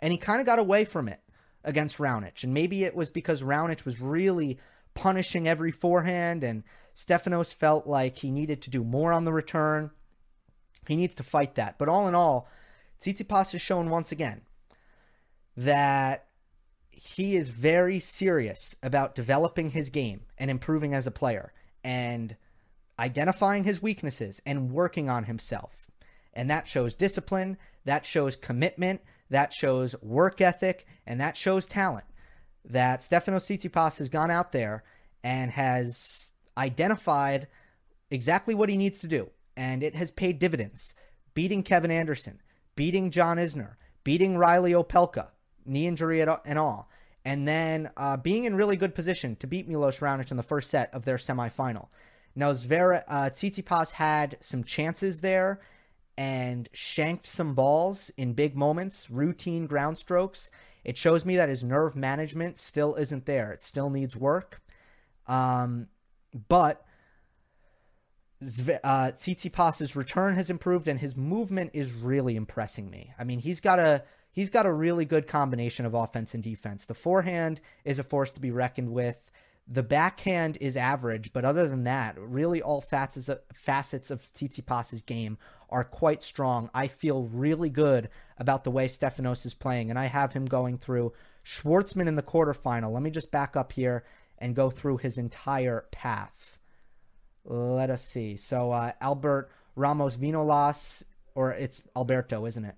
[0.00, 1.20] And he kind of got away from it
[1.64, 2.42] against Raonic.
[2.44, 4.58] And maybe it was because Raonic was really
[4.94, 6.64] punishing every forehand and
[6.98, 9.92] Stefanos felt like he needed to do more on the return.
[10.88, 11.78] He needs to fight that.
[11.78, 12.48] But all in all,
[13.00, 14.40] Tsitsipas has shown once again
[15.56, 16.26] that
[16.90, 21.52] he is very serious about developing his game and improving as a player
[21.84, 22.34] and
[22.98, 25.86] identifying his weaknesses and working on himself.
[26.34, 32.06] And that shows discipline, that shows commitment, that shows work ethic, and that shows talent.
[32.64, 34.82] That Stefanos Tsitsipas has gone out there
[35.22, 37.46] and has identified
[38.10, 40.92] exactly what he needs to do, and it has paid dividends.
[41.34, 42.40] Beating Kevin Anderson,
[42.74, 45.28] beating John Isner, beating Reilly Opelka,
[45.64, 46.90] knee injury and all,
[47.24, 50.70] and then uh, being in really good position to beat Milos Raonic in the first
[50.70, 51.88] set of their semifinal.
[52.34, 55.60] Now, Zvera, uh, Tsitsipas had some chances there
[56.16, 60.50] and shanked some balls in big moments, routine ground strokes.
[60.84, 63.52] It shows me that his nerve management still isn't there.
[63.52, 64.60] It still needs work.
[65.26, 65.88] Um,
[66.48, 66.84] but
[68.40, 73.12] uh, Tsitsipas's return has improved and his movement is really impressing me.
[73.18, 76.84] I mean, he's got a he's got a really good combination of offense and defense.
[76.84, 79.30] The forehand is a force to be reckoned with.
[79.70, 85.02] The backhand is average, but other than that, really all facets of, facets of Tsitsipas's
[85.02, 85.36] game
[85.68, 86.70] are quite strong.
[86.72, 90.78] I feel really good about the way Stefanos is playing, and I have him going
[90.78, 91.12] through
[91.44, 92.92] Schwartzman in the quarterfinal.
[92.92, 94.04] Let me just back up here
[94.38, 96.58] and go through his entire path.
[97.44, 98.36] Let us see.
[98.36, 101.02] So uh, Albert Ramos Vinolas,
[101.34, 102.74] or it's Alberto, isn't it?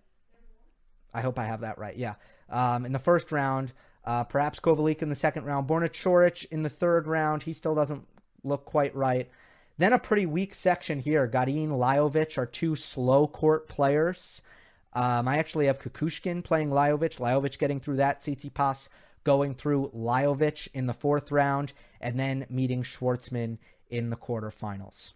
[1.13, 1.97] I hope I have that right.
[1.97, 2.15] Yeah.
[2.49, 3.73] Um, in the first round,
[4.05, 7.43] uh, perhaps Kovalik in the second round, Borna Coric in the third round.
[7.43, 8.07] He still doesn't
[8.45, 9.29] look quite right.
[9.79, 11.27] Then a pretty weak section here.
[11.27, 14.43] Garin, Lajovic are two slow court players.
[14.93, 17.19] Um, I actually have Kukushkin playing Lajovic.
[17.19, 18.21] Lajovic getting through that.
[18.21, 18.89] Tsitsipas
[19.25, 25.13] going through Lajovic in the fourth round, and then meeting Schwartzman in the quarterfinals.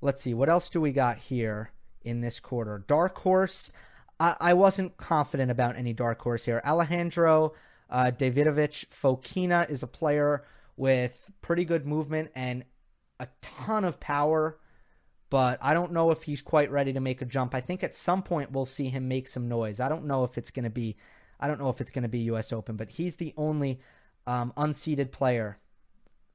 [0.00, 2.84] Let's see, what else do we got here in this quarter?
[2.86, 3.72] Dark horse.
[4.18, 6.62] I, I wasn't confident about any dark horse here.
[6.64, 7.52] Alejandro
[7.88, 10.44] uh, Davidovich Fokina is a player
[10.76, 12.64] with pretty good movement and
[13.18, 14.58] a ton of power,
[15.28, 17.54] but I don't know if he's quite ready to make a jump.
[17.54, 19.80] I think at some point we'll see him make some noise.
[19.80, 20.96] I don't know if it's going to be,
[21.40, 22.52] I don't know if it's going to be U.S.
[22.52, 23.80] Open, but he's the only
[24.26, 25.58] um, unseeded player.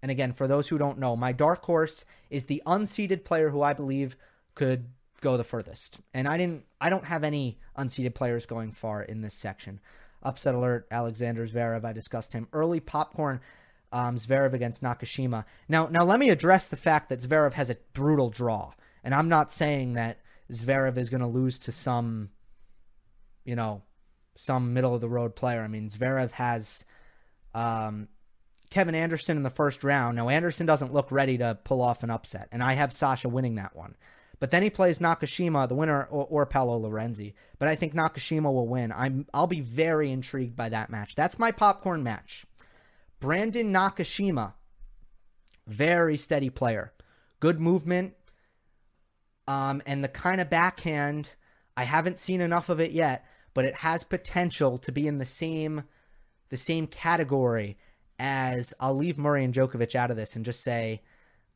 [0.01, 3.61] And again, for those who don't know, my dark horse is the unseeded player who
[3.61, 4.17] I believe
[4.55, 4.89] could
[5.21, 5.99] go the furthest.
[6.13, 9.79] And I didn't I don't have any unseeded players going far in this section.
[10.21, 11.85] Upset alert, Alexander Zverev.
[11.85, 12.47] I discussed him.
[12.51, 13.41] Early popcorn,
[13.91, 15.45] um, Zverev against Nakashima.
[15.69, 19.29] Now, now let me address the fact that Zverev has a brutal draw, and I'm
[19.29, 20.19] not saying that
[20.51, 22.29] Zverev is going to lose to some,
[23.43, 23.83] you know,
[24.35, 25.61] some middle of the road player.
[25.61, 26.83] I mean, Zverev has
[27.53, 28.07] um,
[28.69, 30.17] Kevin Anderson in the first round.
[30.17, 33.55] Now, Anderson doesn't look ready to pull off an upset, and I have Sasha winning
[33.55, 33.95] that one.
[34.39, 37.33] But then he plays Nakashima, the winner, or, or Paolo Lorenzi.
[37.57, 38.91] But I think Nakashima will win.
[38.91, 41.15] I'm I'll be very intrigued by that match.
[41.15, 42.45] That's my popcorn match.
[43.19, 44.53] Brandon Nakashima,
[45.67, 46.93] very steady player,
[47.39, 48.13] good movement,
[49.47, 51.29] um, and the kind of backhand.
[51.77, 55.25] I haven't seen enough of it yet, but it has potential to be in the
[55.25, 55.85] same
[56.49, 57.75] the same category
[58.19, 61.01] as I'll leave Murray and Djokovic out of this and just say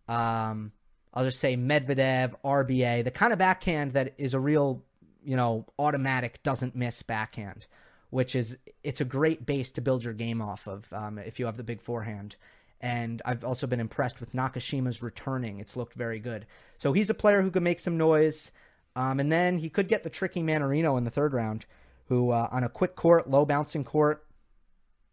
[0.07, 0.71] um,
[1.13, 4.83] I'll just say Medvedev, RBA, the kind of backhand that is a real,
[5.23, 7.67] you know, automatic doesn't miss backhand,
[8.09, 11.45] which is it's a great base to build your game off of um, if you
[11.45, 12.35] have the big forehand.
[12.81, 16.45] And I've also been impressed with Nakashima's returning; it's looked very good.
[16.77, 18.51] So he's a player who could make some noise,
[18.95, 21.65] um, and then he could get the tricky Mannarino in the third round,
[22.09, 24.25] who uh, on a quick court, low bouncing court,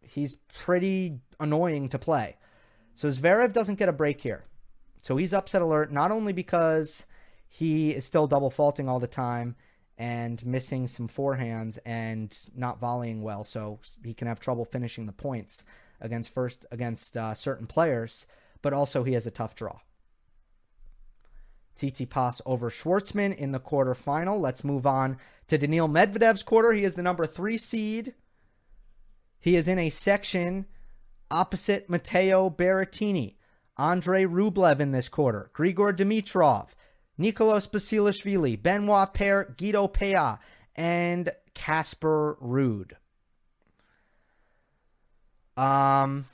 [0.00, 2.36] he's pretty annoying to play.
[2.94, 4.44] So Zverev doesn't get a break here.
[5.02, 7.06] So he's upset alert not only because
[7.46, 9.54] he is still double faulting all the time
[9.98, 15.12] and missing some forehands and not volleying well, so he can have trouble finishing the
[15.12, 15.64] points
[16.00, 18.26] against first against uh, certain players,
[18.62, 19.78] but also he has a tough draw.
[21.76, 24.40] Tsitsipas over Schwartzman in the quarterfinal.
[24.40, 25.18] Let's move on
[25.48, 26.72] to Daniil Medvedev's quarter.
[26.72, 28.14] He is the number three seed.
[29.38, 30.66] He is in a section
[31.30, 33.34] opposite Matteo Berrettini.
[33.78, 36.68] Andrei Rublev in this quarter, Grigor Dimitrov,
[37.18, 40.40] Nicolas Basilashvili, Benoit Paire, Guido Pella,
[40.74, 42.92] and Casper Ruud.
[45.56, 46.26] Um,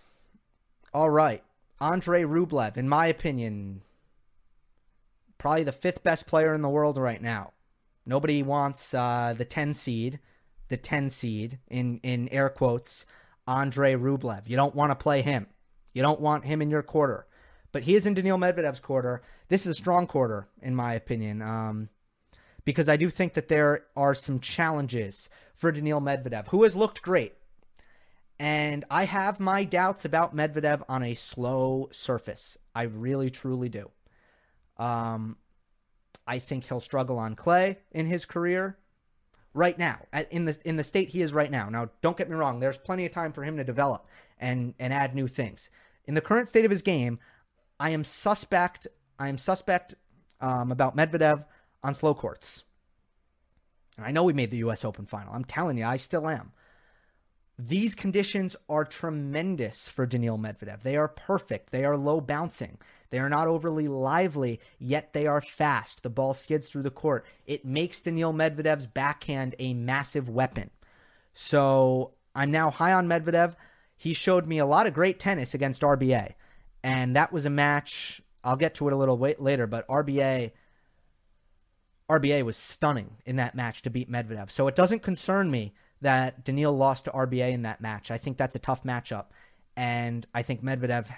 [0.95, 1.43] All right.
[1.81, 3.83] Andre Rublev, in my opinion,
[5.43, 7.51] probably the fifth best player in the world right now.
[8.07, 10.21] Nobody wants uh, the 10 seed,
[10.69, 13.05] the 10 seed in, in air quotes,
[13.49, 14.49] Andre Rublev.
[14.49, 15.49] You don't want to play him.
[15.95, 17.27] You don't want him in your quarter.
[17.73, 19.21] But he is in Daniil Medvedev's quarter.
[19.49, 21.89] This is a strong quarter, in my opinion, um,
[22.65, 27.03] because I do think that there are some challenges for Daniil Medvedev, who has looked
[27.03, 27.35] great.
[28.39, 32.57] And I have my doubts about Medvedev on a slow surface.
[32.77, 33.91] I really, truly do.
[34.79, 35.37] Um,
[36.27, 38.79] I think he'll struggle on clay in his career
[39.55, 40.01] right now
[40.31, 41.69] in the in the state he is right now.
[41.69, 42.61] Now, don't get me wrong.
[42.61, 44.07] There's plenty of time for him to develop
[44.39, 45.71] and and add new things.
[46.05, 47.19] In the current state of his game,
[47.79, 48.87] I am suspect.
[49.19, 49.95] I am suspect
[50.41, 51.45] um, about Medvedev
[51.83, 52.65] on slow courts.
[53.97, 54.85] And I know we made the U.S.
[54.85, 55.35] Open final.
[55.35, 56.53] I'm telling you, I still am.
[57.59, 60.83] These conditions are tremendous for Daniil Medvedev.
[60.83, 61.71] They are perfect.
[61.71, 62.79] They are low bouncing.
[63.13, 66.03] They are not overly lively, yet they are fast.
[66.03, 67.27] The ball skids through the court.
[67.47, 70.71] It makes Daniil Medvedev's backhand a massive weapon.
[71.35, 73.55] So I'm now high on Medvedev.
[73.99, 76.33] He showed me a lot of great tennis against RBA.
[76.83, 78.23] And that was a match.
[78.43, 80.53] I'll get to it a little later, but RBA
[82.11, 84.51] RBA was stunning in that match to beat Medvedev.
[84.51, 88.11] So it doesn't concern me that Daniil lost to RBA in that match.
[88.11, 89.27] I think that's a tough matchup.
[89.77, 91.09] And I think Medvedev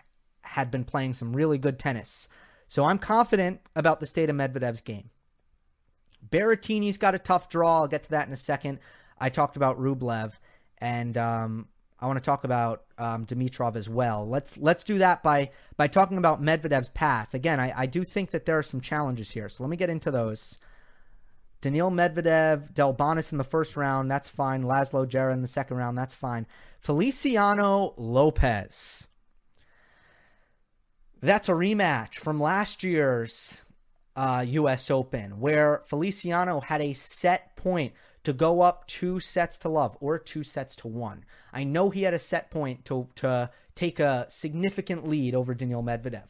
[0.44, 2.28] had been playing some really good tennis.
[2.68, 5.10] So I'm confident about the state of Medvedev's game.
[6.28, 7.80] Berrettini's got a tough draw.
[7.80, 8.78] I'll get to that in a second.
[9.18, 10.32] I talked about Rublev,
[10.78, 11.68] and um,
[12.00, 14.28] I want to talk about um, Dimitrov as well.
[14.28, 17.34] Let's let's do that by by talking about Medvedev's path.
[17.34, 19.48] Again, I, I do think that there are some challenges here.
[19.48, 20.58] So let me get into those.
[21.60, 24.64] Daniil Medvedev, Delbonis in the first round, that's fine.
[24.64, 26.46] Laslo Djere in the second round, that's fine.
[26.78, 29.08] Feliciano Lopez.
[31.24, 33.62] That's a rematch from last year's
[34.14, 34.90] uh, U.S.
[34.90, 37.94] Open, where Feliciano had a set point
[38.24, 41.24] to go up two sets to love or two sets to one.
[41.50, 45.82] I know he had a set point to to take a significant lead over Daniil
[45.82, 46.26] Medvedev,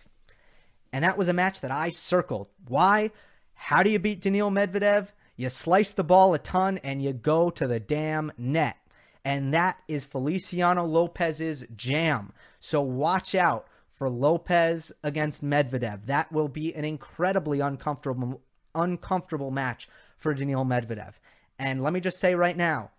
[0.93, 2.47] and that was a match that I circled.
[2.69, 3.11] Why?
[3.55, 5.09] How do you beat Daniil Medvedev?
[5.35, 8.77] You slice the ball a ton and you go to the damn net.
[9.25, 12.33] And that is Feliciano Lopez's jam.
[12.61, 13.67] So watch out
[13.97, 16.07] for Lopez against Medvedev.
[16.07, 18.43] That will be an incredibly uncomfortable
[18.75, 21.15] uncomfortable match for Daniil Medvedev.
[21.59, 22.91] And let me just say right now,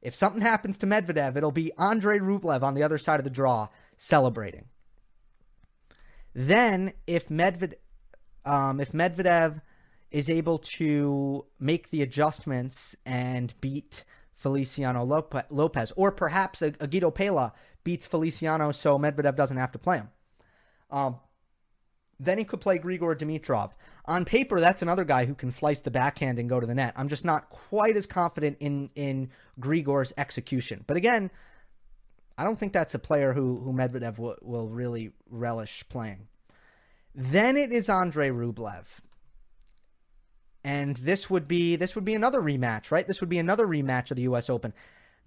[0.00, 3.30] if something happens to Medvedev, it'll be Andrei Rublev on the other side of the
[3.30, 4.66] draw celebrating.
[6.34, 7.74] Then, if Medvedev,
[8.44, 9.62] um, if Medvedev
[10.10, 15.04] is able to make the adjustments and beat Feliciano
[15.50, 17.52] Lopez, or perhaps a, a Guido Pella
[17.82, 20.10] beats Feliciano so Medvedev doesn't have to play him.
[20.94, 21.16] Um,
[22.20, 23.72] then he could play Grigor Dimitrov.
[24.06, 26.94] On paper, that's another guy who can slice the backhand and go to the net.
[26.96, 29.30] I'm just not quite as confident in in
[29.60, 30.84] Grigor's execution.
[30.86, 31.30] But again,
[32.38, 36.28] I don't think that's a player who who Medvedev will, will really relish playing.
[37.14, 38.84] Then it is Andre Rublev
[40.64, 43.06] and this would be this would be another rematch, right?
[43.06, 44.48] This would be another rematch of the U.S.
[44.48, 44.72] Open.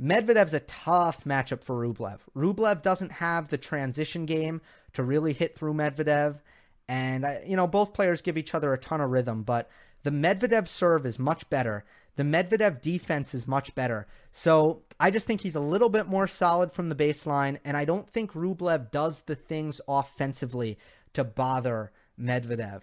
[0.01, 2.19] Medvedev's a tough matchup for Rublev.
[2.35, 4.61] Rublev doesn't have the transition game
[4.93, 6.39] to really hit through Medvedev,
[6.87, 9.69] and you know both players give each other a ton of rhythm, but
[10.03, 11.83] the Medvedev serve is much better.
[12.15, 14.07] The Medvedev defense is much better.
[14.31, 17.85] So I just think he's a little bit more solid from the baseline, and I
[17.85, 20.77] don't think Rublev does the things offensively
[21.13, 22.81] to bother Medvedev.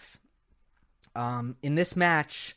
[1.16, 2.56] Um, in this match,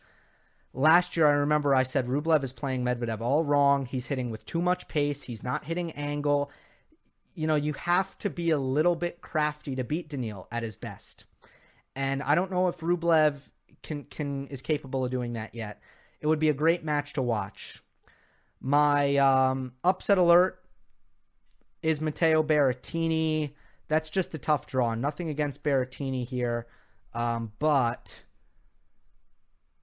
[0.74, 3.86] last year, I remember I said Rublev is playing Medvedev all wrong.
[3.86, 5.24] He's hitting with too much pace.
[5.24, 6.52] He's not hitting angle.
[7.34, 10.76] You know, you have to be a little bit crafty to beat Daniil at his
[10.76, 11.26] best.
[11.96, 13.36] And I don't know if Rublev
[13.84, 15.82] can can is capable of doing that yet.
[16.20, 17.84] It would be a great match to watch.
[18.60, 20.64] My um, upset alert
[21.82, 23.54] is Matteo Berrettini.
[23.88, 24.96] That's just a tough draw.
[24.96, 26.68] Nothing against Berrettini here,
[27.14, 28.24] um, but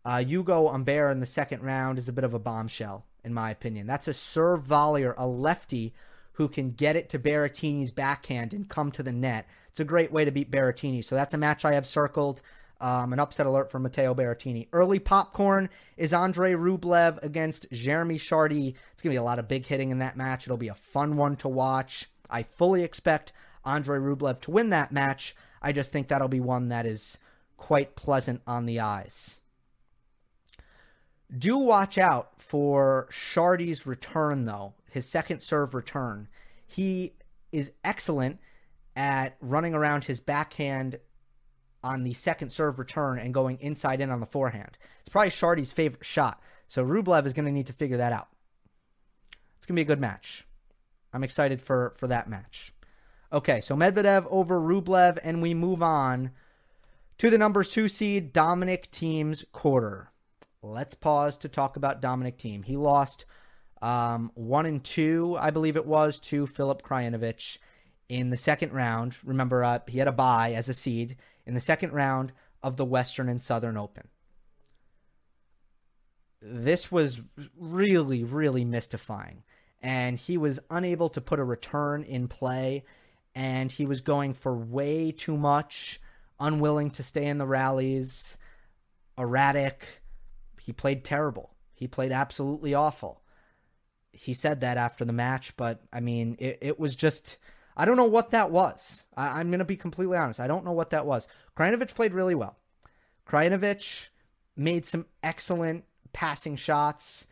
[0.04, 3.50] uh, Ugo Humbert in the second round is a bit of a bombshell, in my
[3.50, 3.86] opinion.
[3.86, 5.94] That's a serve volleyer, a lefty
[6.32, 9.46] who can get it to Berrettini's backhand and come to the net.
[9.70, 11.02] It's a great way to beat Berrettini.
[11.02, 12.42] So that's a match I have circled.
[12.80, 14.66] Um, an upset alert for Matteo Berrettini.
[14.72, 18.74] Early popcorn is Andre Rublev against Jeremy Chardy.
[18.92, 20.44] It's going to be a lot of big hitting in that match.
[20.44, 22.10] It'll be a fun one to watch.
[22.28, 23.32] I fully expect
[23.64, 25.36] Andre Rublev to win that match.
[25.62, 27.16] I just think that'll be one that is
[27.56, 29.40] quite pleasant on the eyes
[31.36, 36.28] do watch out for Chardy's return, though, his second serve return.
[36.66, 37.14] He
[37.52, 38.38] is excellent
[38.96, 40.98] at running around his backhand
[41.82, 44.78] on the second serve return and going inside in on the forehand.
[45.00, 46.40] It's probably Chardy's favorite shot.
[46.68, 48.28] So Rublev is going to need to figure that out.
[49.56, 50.46] It's going to be a good match.
[51.12, 52.72] I'm excited for for that match.
[53.32, 56.30] Okay, so Medvedev over Rublev, and we move on
[57.18, 60.10] to the number two seed Dominic Thiem's quarter.
[60.64, 62.64] Let's pause to talk about Dominic Thiem.
[62.64, 63.26] He lost
[63.82, 67.58] um, one and two, I believe it was, to Filip Krajinovic
[68.08, 69.14] in the second round.
[69.22, 72.84] Remember, uh, he had a bye as a seed in the second round of the
[72.84, 74.08] Western and Southern Open.
[76.40, 77.20] This was
[77.58, 79.42] really, really mystifying.
[79.82, 82.84] And he was unable to put a return in play.
[83.34, 86.00] And he was going for way too much,
[86.40, 88.38] unwilling to stay in the rallies,
[89.18, 89.86] erratic.
[90.64, 91.50] He played terrible.
[91.74, 93.20] He played absolutely awful.
[94.12, 97.36] He said that after the match, but I mean, it, it was just
[97.76, 99.04] I don't know what that was.
[99.14, 100.40] I, am going to be completely honest.
[100.40, 101.28] I don't know what that was.
[101.54, 102.56] Krajinovic played really well.
[103.28, 104.08] Krajinovic
[104.56, 105.84] made some excellent
[106.14, 107.26] passing shots,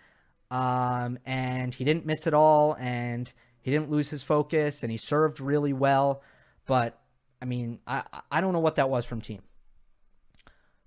[0.50, 4.98] um, and he didn't miss at all, and he didn't lose his focus, and he
[4.98, 6.20] served really well.
[6.66, 7.00] But
[7.40, 9.40] I mean, I I don't know what that was from Thiem.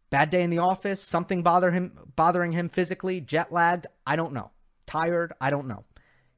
[0.09, 4.33] Bad day in the office, something bother him bothering him physically, jet lagged, I don't
[4.33, 4.51] know.
[4.85, 5.83] Tired, I don't know.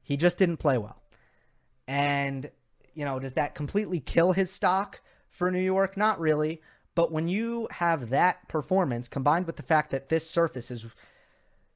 [0.02, 1.02] He just didn't play well.
[1.86, 2.50] And
[2.94, 5.00] you know, does that completely kill his stock
[5.30, 5.96] for New York?
[5.96, 6.60] Not really.
[6.96, 10.84] But when you have that performance combined with the fact that this surface is,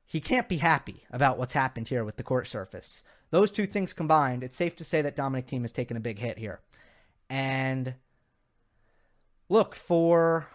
[0.05, 3.05] he can't be happy about what's happened here with the court surface.
[3.31, 6.19] Those two things combined, it's safe to say that Dominic Thiem has taken a big
[6.19, 6.61] hit here.
[7.31, 7.95] And
[9.49, 10.49] look, for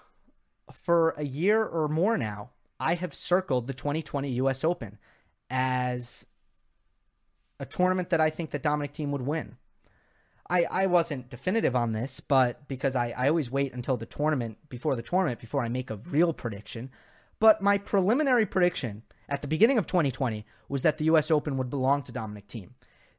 [0.74, 4.97] for a year or more now, I have circled the 2020 US Open
[5.49, 6.26] as
[7.59, 9.57] a tournament that I think the Dominic Thiem would win.
[10.49, 14.57] I, I wasn't definitive on this, but because I, I always wait until the tournament,
[14.70, 16.89] before the tournament, before I make a real prediction.
[17.39, 21.70] But my preliminary prediction at the beginning of 2020 was that the US Open would
[21.70, 22.70] belong to Dominic Thiem.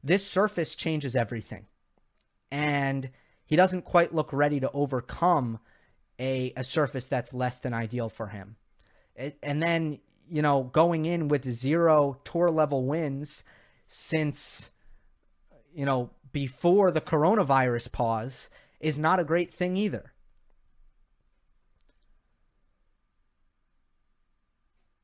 [0.03, 1.67] This surface changes everything.
[2.51, 3.11] And
[3.45, 5.59] he doesn't quite look ready to overcome
[6.19, 8.57] a, a surface that's less than ideal for him.
[9.15, 9.99] It, and then,
[10.29, 13.43] you know, going in with zero tour level wins
[13.87, 14.69] since,
[15.73, 18.49] you know, before the coronavirus pause
[18.79, 20.13] is not a great thing either.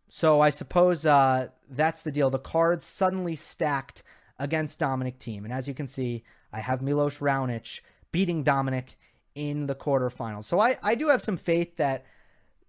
[0.09, 2.29] So I suppose uh, that's the deal.
[2.29, 4.01] The cards suddenly stacked
[4.39, 5.43] against Dominic Thiem.
[5.43, 7.81] And as you can see, I have Milos Raonic
[8.13, 8.95] beating Dominic
[9.35, 10.45] in the quarterfinals.
[10.45, 12.05] So I, I do have some faith that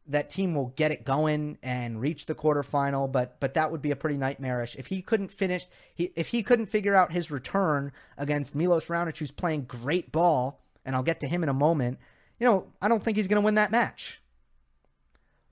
[0.08, 3.90] that Thiem will get it going and reach the quarterfinal, but but that would be
[3.90, 5.66] a pretty nightmarish if he couldn't finish.
[5.94, 10.60] He, if he couldn't figure out his return against Milos Raonic, who's playing great ball,
[10.84, 11.98] and I'll get to him in a moment.
[12.38, 14.20] You know, I don't think he's going to win that match.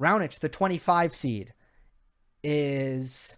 [0.01, 1.55] Raonic, the 25 seed,
[2.43, 3.37] is,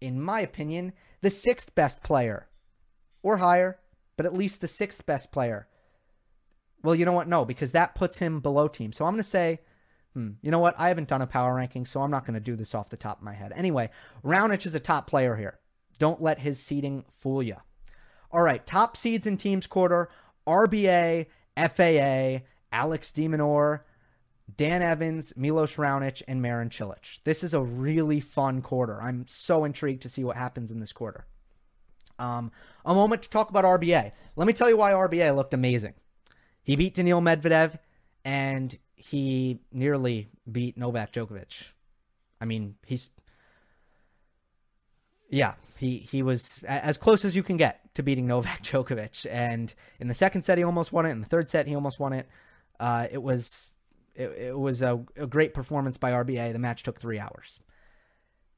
[0.00, 0.92] in my opinion,
[1.22, 2.46] the sixth best player,
[3.22, 3.78] or higher,
[4.16, 5.66] but at least the sixth best player.
[6.82, 7.28] Well, you know what?
[7.28, 8.94] No, because that puts him below Thiem.
[8.94, 9.60] So I'm going to say
[10.18, 10.30] Hmm.
[10.42, 10.74] You know what?
[10.78, 12.96] I haven't done a power ranking, so I'm not going to do this off the
[12.96, 13.52] top of my head.
[13.54, 13.90] Anyway,
[14.24, 15.60] Raonic is a top player here.
[16.00, 17.56] Don't let his seeding fool you.
[18.32, 20.08] All right, top seeds in Thiem's quarter
[20.46, 21.26] RBA,
[21.56, 23.80] FAA, Alex de Minaur,
[24.56, 27.20] Dan Evans, Milos Raonic, and Marin Cilic.
[27.24, 29.00] This is a really fun quarter.
[29.00, 31.26] I'm so intrigued to see what happens in this quarter.
[32.18, 32.50] Um,
[32.84, 34.10] a moment to talk about RBA.
[34.34, 35.94] Let me tell you why RBA looked amazing.
[36.68, 37.78] He beat Daniil Medvedev,
[38.26, 41.72] and he nearly beat Novak Djokovic.
[42.42, 43.08] I mean, he's
[45.30, 49.26] yeah, he he was as close as you can get to beating Novak Djokovic.
[49.30, 51.10] And in the second set, he almost won it.
[51.12, 52.28] In the third set, he almost won it.
[52.78, 53.70] Uh, it was
[54.14, 56.52] it, it was a, a great performance by RBA.
[56.52, 57.60] The match took three hours.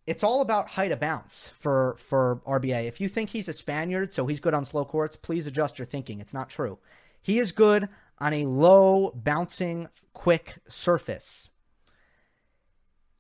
[0.08, 2.88] It's all about height of bounce for for RBA.
[2.88, 5.86] If you think he's a Spaniard, so he's good on slow courts, please adjust your
[5.86, 6.18] thinking.
[6.18, 6.80] It's not true.
[7.22, 11.48] He is good on a low bouncing quick surface.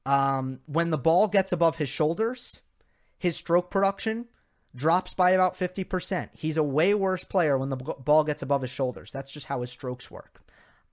[0.06, 2.62] Um, when the ball gets above his shoulders,
[3.18, 4.26] his stroke production
[4.74, 6.30] drops by about 50%.
[6.32, 9.10] He's a way worse player when the ball gets above his shoulders.
[9.12, 10.42] That's just how his strokes work.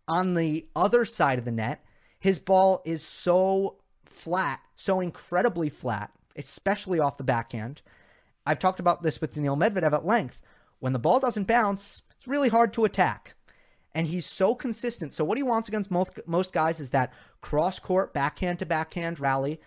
[0.07, 1.83] On the other side of the net,
[2.19, 7.81] his ball is so flat, so incredibly flat, especially off the backhand.
[8.45, 10.41] I've talked about this with Daniil Medvedev at length.
[10.79, 13.35] When the ball doesn't bounce, really hard to attack
[13.95, 15.11] and he's so consistent.
[15.11, 17.11] So what he wants against most most guys is that
[17.41, 19.59] cross court backhand to backhand rally,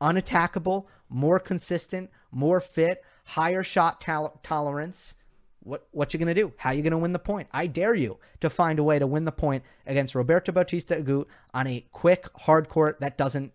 [0.00, 4.00] unattackable, more consistent, more fit, higher shot
[4.42, 5.14] tolerance,
[5.60, 6.52] What what you gonna do?
[6.56, 7.48] How you gonna win the point?
[7.52, 11.26] I dare you to find a way to win the point against Roberto Bautista Agut
[11.54, 13.52] on a quick hard court that doesn't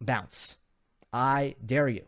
[0.00, 0.56] bounce.
[1.12, 2.06] I dare you.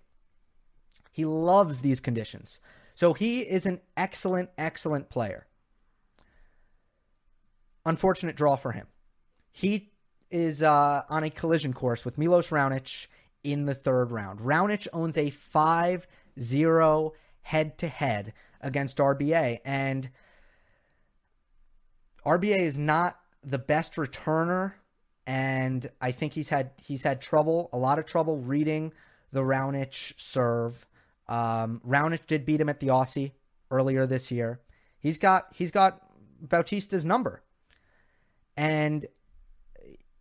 [1.12, 2.58] He loves these conditions.
[2.96, 5.46] So he is an excellent, excellent player.
[7.84, 8.86] Unfortunate draw for him.
[9.50, 9.92] He
[10.30, 13.06] is uh, on a collision course with Milos Raonic
[13.42, 14.40] in the third round.
[14.40, 16.06] Raonic owns a 5
[16.40, 17.12] 0
[17.42, 19.60] head to head against RBA.
[19.64, 20.10] And
[22.26, 24.72] RBA is not the best returner.
[25.26, 28.92] And I think he's had he's had trouble, a lot of trouble reading
[29.32, 30.86] the Raonic serve.
[31.28, 33.32] Um, Raonic did beat him at the Aussie
[33.70, 34.60] earlier this year.
[34.98, 36.00] He's got he's got
[36.42, 37.42] Bautista's number,
[38.56, 39.06] and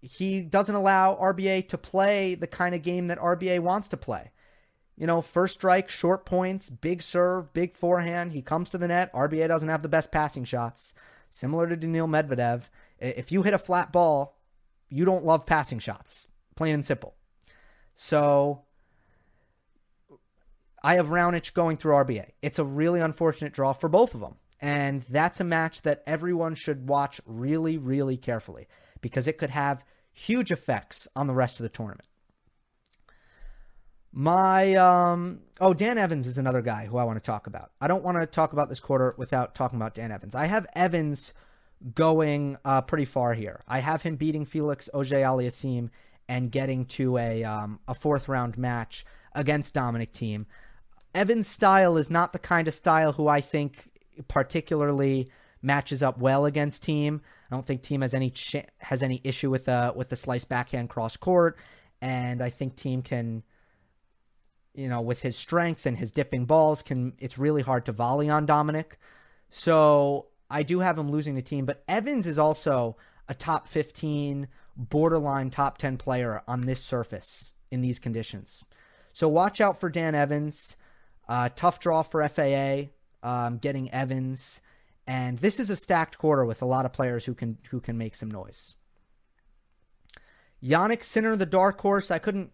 [0.02, 4.32] he doesn't allow RBA to play the kind of game that RBA wants to play.
[4.98, 8.34] You know, first strike, short points, big serve, big forehand.
[8.34, 9.14] He comes to the net.
[9.14, 10.94] RBA doesn't have the best passing shots.
[11.32, 12.64] Similar to Daniil Medvedev,
[13.00, 14.38] if you hit a flat ball,
[14.90, 16.28] you don't love passing shots.
[16.56, 17.16] Plain and simple.
[17.96, 18.66] So
[20.84, 22.32] I have Raonic going through RBA.
[22.42, 24.36] It's a really unfortunate draw for both of them.
[24.64, 28.70] And that's a match that everyone should watch really, really carefully
[29.01, 29.84] because it could have
[30.14, 32.07] huge effects on the rest of the tournament.
[34.14, 37.72] My um oh Dan Evans is another guy who I want to talk about.
[37.82, 40.34] I don't want to talk about this quarter without talking about Dan Evans.
[40.34, 41.34] I have Evans
[41.93, 43.64] going uh, pretty far here.
[43.68, 45.89] I have him beating Felix Auger-Aliassime
[46.30, 49.05] and getting to a um, a fourth round match
[49.36, 50.45] against Dominic Thiem.
[51.14, 53.89] Evans' style is not the kind of style who I think
[54.28, 55.30] particularly
[55.61, 57.22] matches up well against Thiem.
[57.49, 60.45] I don't think Thiem has any ch- has any issue with uh with the slice
[60.45, 61.57] backhand cross court,
[62.01, 63.43] and I think Thiem can
[64.74, 68.30] you know, with his strength and his dipping balls, can it's really hard to volley
[68.30, 68.97] on Dominic.
[69.49, 72.97] So I do have him losing the Thiem, but Evans is also
[73.28, 78.64] a top 15, borderline top 10 player on this surface in these conditions.
[79.14, 80.76] So watch out for Dan Evans.
[81.30, 82.89] Uh, tough draw for FAA,
[83.24, 84.62] um, getting Evans,
[85.08, 87.98] and this is a stacked quarter with a lot of players who can who can
[87.98, 88.76] make some noise.
[90.64, 92.12] Jannik Sinner, the dark horse.
[92.12, 92.52] I couldn't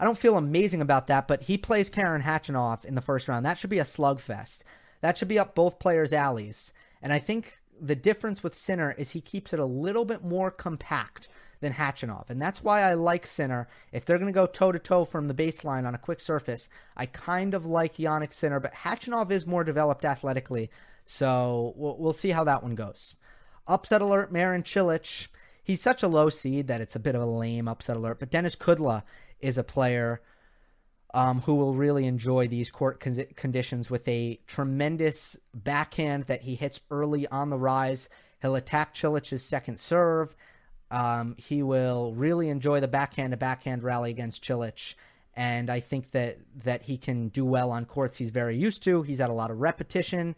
[0.00, 3.44] I don't feel amazing about that, but he plays Karen Khachanov in the first round.
[3.44, 4.60] That should be a slugfest.
[5.00, 6.72] That should be up both players' alleys.
[7.02, 10.50] And I think the difference with Sinner is he keeps it a little bit more
[10.50, 11.28] compact
[11.60, 12.30] than Khachanov.
[12.30, 13.68] And that's why I like Sinner.
[13.92, 16.68] If they're going to go toe to toe from the baseline on a quick surface,
[16.96, 20.70] I kind of like Jannik Sinner, but Khachanov is more developed athletically.
[21.04, 23.14] So we'll, we'll see how that one goes.
[23.66, 25.28] Upset alert, Marin Cilic.
[25.62, 28.20] He's such a low seed that it's a bit of a lame upset alert.
[28.20, 29.02] But Denis Kudla
[29.40, 30.22] is a player
[31.14, 36.54] um, who will really enjoy these court con- conditions with a tremendous backhand that he
[36.54, 38.08] hits early on the rise.
[38.40, 40.34] He'll attack Cilic's second serve.
[40.90, 44.94] Um, he will really enjoy the backhand to backhand rally against Cilic.
[45.34, 49.02] And I think that, that he can do well on courts he's very used to.
[49.02, 50.34] He's had a lot of repetition.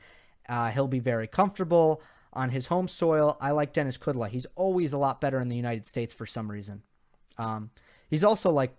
[0.49, 3.37] Uh, he'll be very comfortable on his home soil.
[3.41, 4.29] I like Denis Kudla.
[4.29, 6.83] He's always a lot better in the United States for some reason.
[7.39, 7.71] Um,
[8.09, 8.75] he's also like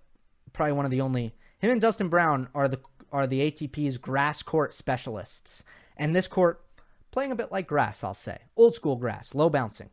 [0.53, 2.79] probably one of the only him and Dustin Brown are the
[3.11, 5.63] are the ATP's grass court specialists.
[5.97, 6.63] And this court
[7.11, 8.39] playing a bit like grass, I'll say.
[8.55, 9.89] Old school grass, low bouncing.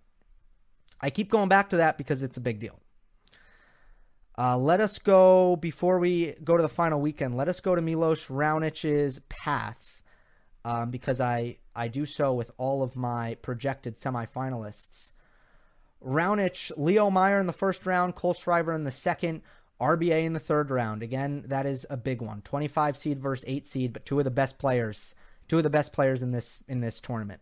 [1.01, 2.79] I keep going back to that because it's a big deal.
[4.37, 7.37] Uh, let us go before we go to the final weekend.
[7.37, 10.03] Let us go to Milos Raonic's path
[10.65, 15.11] um, because I I do so with all of my projected semifinalists.
[16.05, 19.43] Raonic, Leo Mayer in the first round, Cole Kohlschreiber in the second.
[19.81, 21.03] RBA in the third round.
[21.03, 22.43] Again, that is a big one.
[22.43, 25.15] 25 seed versus 8 seed, but two of the best players,
[25.47, 27.41] two of the best players in this in this tournament.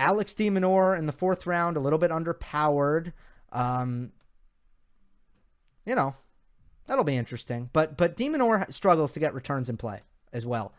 [0.00, 3.12] Alex de Minaur in the fourth round, a little bit underpowered.
[3.52, 4.12] Um,
[5.84, 6.14] you know,
[6.86, 7.68] that'll be interesting.
[7.72, 10.00] But but de Minaur struggles to get returns in play
[10.32, 10.72] as well.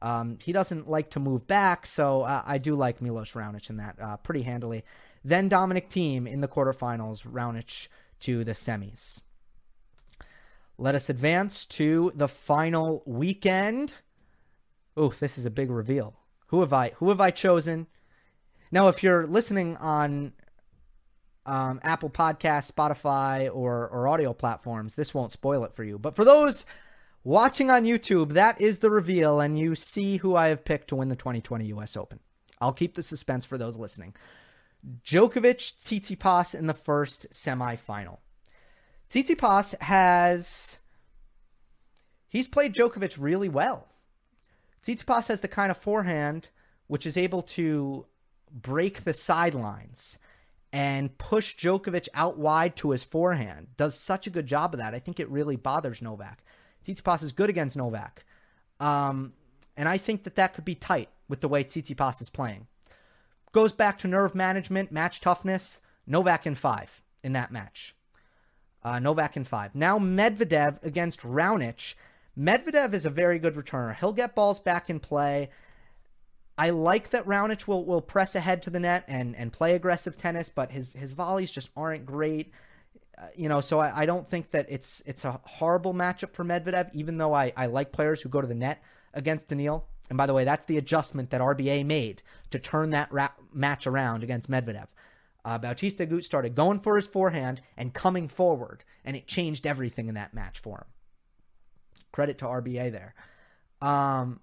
[0.00, 3.76] Um, he doesn't like to move back, so uh, I do like Milos Raonic in
[3.76, 4.84] that uh, pretty handily.
[5.22, 7.88] Then Dominic Thiem in the quarterfinals, Raonic
[8.20, 9.20] to the semis.
[10.78, 13.94] Let us advance to the final weekend.
[14.96, 16.14] Oh, this is a big reveal.
[16.46, 17.86] Who have I who have I chosen?
[18.72, 20.32] Now, if you're listening on
[21.46, 25.98] um, Apple Podcast, Spotify, or or audio platforms, this won't spoil it for you.
[25.98, 26.64] But for those
[27.24, 30.96] watching on YouTube, that is the reveal, and you see who I have picked to
[30.96, 31.96] win the 2020 U.S.
[31.96, 32.20] Open.
[32.60, 34.14] I'll keep the suspense for those listening.
[35.04, 38.18] Djokovic, Tsitsipas in the first semifinal.
[39.10, 40.78] Tsitsipas has
[42.28, 43.88] he's played Djokovic really well.
[44.86, 46.48] Tsitsipas has the kind of forehand
[46.86, 48.04] which is able to
[48.52, 50.18] break the sidelines
[50.72, 53.68] and push Djokovic out wide to his forehand.
[53.76, 54.94] Does such a good job of that.
[54.94, 56.44] I think it really bothers Novak.
[56.84, 58.24] Tsitsipas is good against Novak.
[58.78, 59.32] Um,
[59.76, 62.66] and I think that that could be tight with the way Tsitsipas is playing.
[63.52, 65.80] Goes back to nerve management, match toughness.
[66.06, 67.94] Novak in five in that match.
[68.82, 69.74] Uh, Novak in five.
[69.74, 71.94] Now Medvedev against Raonic.
[72.38, 73.94] Medvedev is a very good returner.
[73.94, 75.50] He'll get balls back in play.
[76.60, 80.18] I like that Raonic will, will press ahead to the net and, and play aggressive
[80.18, 82.52] tennis, but his, his volleys just aren't great.
[83.16, 86.44] Uh, you know, so I, I don't think that it's it's a horrible matchup for
[86.44, 88.82] Medvedev, even though I, I like players who go to the net
[89.14, 89.86] against Daniil.
[90.10, 93.10] And by the way, that's the adjustment that RBA made to turn that
[93.54, 94.88] match around against Medvedev.
[95.46, 100.08] Uh, Bautista Agut started going for his forehand and coming forward, and it changed everything
[100.08, 100.84] in that match for him.
[102.12, 103.14] Credit to RBA there.
[103.80, 104.40] Um,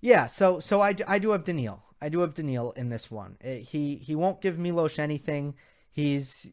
[0.00, 1.82] yeah, so so I, I do have Daniil.
[2.00, 3.36] I do have Daniil in this one.
[3.40, 5.54] It, eh, he he won't give Milos anything.
[5.90, 6.46] He's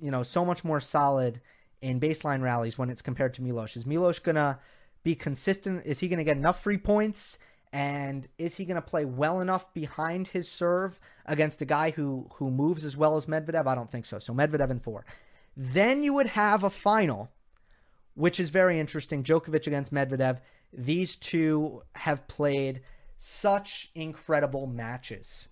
[0.00, 1.40] you know so much more solid
[1.80, 3.76] in baseline rallies when it's compared to Milos.
[3.76, 4.58] Is Milos gonna
[5.02, 5.82] be consistent?
[5.84, 7.38] Is he gonna get enough free points?
[7.72, 12.50] And is he gonna play well enough behind his serve against a guy who who
[12.50, 13.66] moves as well as Medvedev?
[13.66, 14.18] I don't think so.
[14.18, 15.04] So Medvedev in four.
[15.56, 17.30] Then you would have a final,
[18.14, 19.22] which is very interesting.
[19.22, 20.40] Djokovic against Medvedev
[20.76, 22.80] these two have played
[23.16, 25.48] such incredible matches.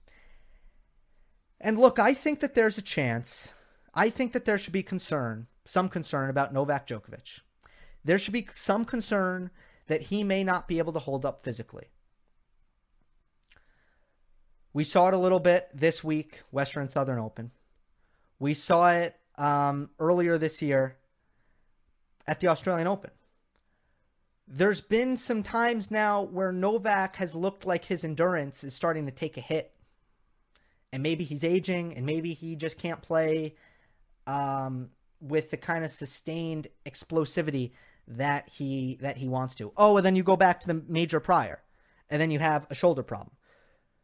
[1.60, 3.48] And look, I think that there's a chance.
[3.94, 7.40] I think that there should be concern, some concern about Novak Djokovic.
[8.04, 9.50] There should be some concern
[9.86, 11.86] that he may not be able to hold up physically.
[14.72, 17.52] We saw it a little bit this week, Western and Southern Open.
[18.38, 20.96] We saw it um, earlier this year
[22.26, 23.10] at the Australian Open
[24.54, 29.12] there's been some times now where Novak has looked like his endurance is starting to
[29.12, 29.72] take a hit.
[30.92, 33.54] And maybe he's aging and maybe he just can't play
[34.26, 34.90] um,
[35.22, 37.72] with the kind of sustained explosivity
[38.06, 39.72] that he that he wants to.
[39.74, 41.62] Oh, and then you go back to the major prior
[42.10, 43.34] and then you have a shoulder problem.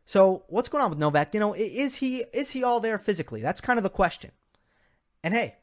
[0.07, 1.34] So, what's going on with Novak?
[1.34, 3.42] You know, is he is he all there physically?
[3.42, 4.30] That's kind of the question.
[5.22, 5.57] And hey,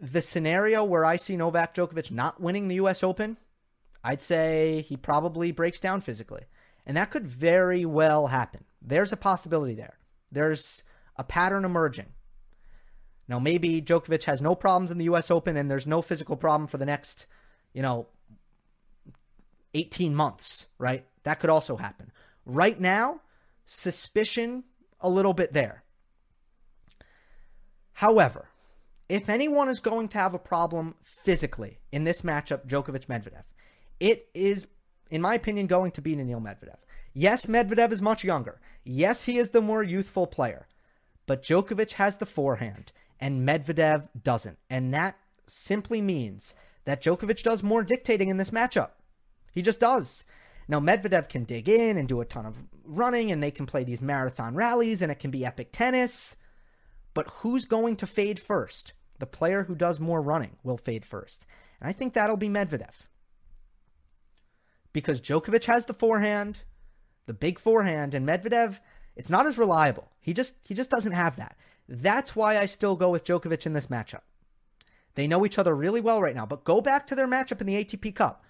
[0.00, 3.02] the scenario where I see Novak Djokovic not winning the U.S.
[3.02, 3.36] Open,
[4.02, 6.42] I'd say he probably breaks down physically.
[6.86, 8.64] And that could very well happen.
[8.82, 9.98] There's a possibility there.
[10.30, 10.82] There's
[11.16, 12.12] a pattern emerging.
[13.26, 15.30] Now, maybe Djokovic has no problems in the U.S.
[15.30, 17.26] Open and there's no physical problem for the next,
[17.72, 18.08] you know,
[19.72, 21.06] 18 months, right?
[21.22, 22.12] That could also happen.
[22.44, 23.20] Right now,
[23.64, 24.64] suspicion
[25.00, 25.82] a little bit there.
[27.94, 28.48] However,
[29.08, 33.44] if anyone is going to have a problem physically in this matchup, Djokovic Medvedev,
[34.00, 34.66] it is,
[35.10, 36.78] in my opinion, going to be Daniil Medvedev.
[37.12, 38.60] Yes, Medvedev is much younger.
[38.82, 40.66] Yes, he is the more youthful player.
[41.26, 44.58] But Djokovic has the forehand, and Medvedev doesn't.
[44.68, 48.90] And that simply means that Djokovic does more dictating in this matchup.
[49.52, 50.24] He just does.
[50.66, 53.84] Now, Medvedev can dig in and do a ton of running, and they can play
[53.84, 56.36] these marathon rallies, and it can be epic tennis.
[57.14, 58.92] But who's going to fade first?
[59.20, 61.46] The player who does more running will fade first.
[61.80, 63.06] And I think that'll be Medvedev.
[64.92, 66.58] Because Djokovic has the forehand,
[67.26, 68.78] the big forehand, and Medvedev,
[69.16, 70.10] it's not as reliable.
[70.20, 71.56] He just he just doesn't have that.
[71.88, 74.22] That's why I still go with Djokovic in this matchup.
[75.14, 77.66] They know each other really well right now, but go back to their matchup in
[77.66, 78.44] the ATP Cup.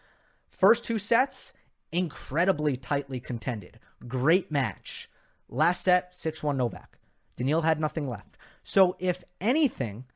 [0.48, 1.52] First two sets,
[1.92, 3.78] incredibly tightly contended.
[4.06, 5.10] Great match.
[5.48, 6.98] Last set, 6 1 Novak.
[7.36, 8.33] Daniil had nothing left.
[8.64, 10.06] So, if anything,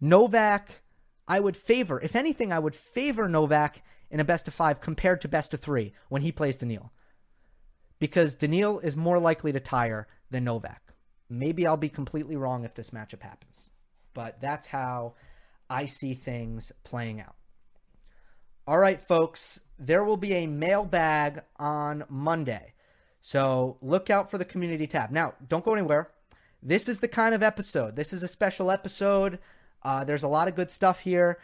[0.00, 0.82] Novak,
[1.26, 5.20] I would favor, if anything, I would favor Novak in a best of five compared
[5.20, 6.92] to best of three when he plays Daniil.
[7.98, 10.82] Because Daniil is more likely to tire than Novak.
[11.30, 13.70] Maybe I'll be completely wrong if this matchup happens.
[14.14, 15.14] But that's how
[15.70, 17.36] I see things playing out.
[18.66, 22.74] All right, folks, there will be a mailbag on Monday.
[23.20, 25.10] So look out for the community tab.
[25.10, 26.10] Now, don't go anywhere.
[26.62, 27.96] This is the kind of episode.
[27.96, 29.38] This is a special episode.
[29.82, 31.38] Uh, there's a lot of good stuff here.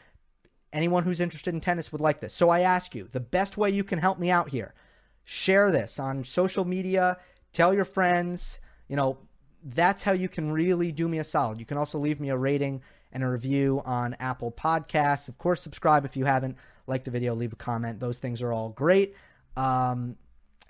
[0.72, 2.34] Anyone who's interested in tennis would like this.
[2.34, 4.74] So I ask you, the best way you can help me out here,
[5.22, 7.18] share this on social media,
[7.52, 8.60] tell your friends.
[8.88, 9.18] You know,
[9.62, 11.60] that's how you can really do me a solid.
[11.60, 15.28] You can also leave me a rating and a review on Apple Podcasts.
[15.28, 16.56] Of course, subscribe if you haven't.
[16.86, 18.00] Like the video, leave a comment.
[18.00, 19.14] Those things are all great.
[19.56, 20.16] Um,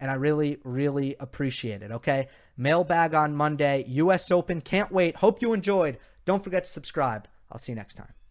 [0.00, 1.90] and I really, really appreciate it.
[1.90, 2.28] Okay.
[2.56, 4.60] Mailbag on Monday, US Open.
[4.60, 5.16] Can't wait.
[5.16, 5.98] Hope you enjoyed.
[6.24, 7.28] Don't forget to subscribe.
[7.50, 8.23] I'll see you next time.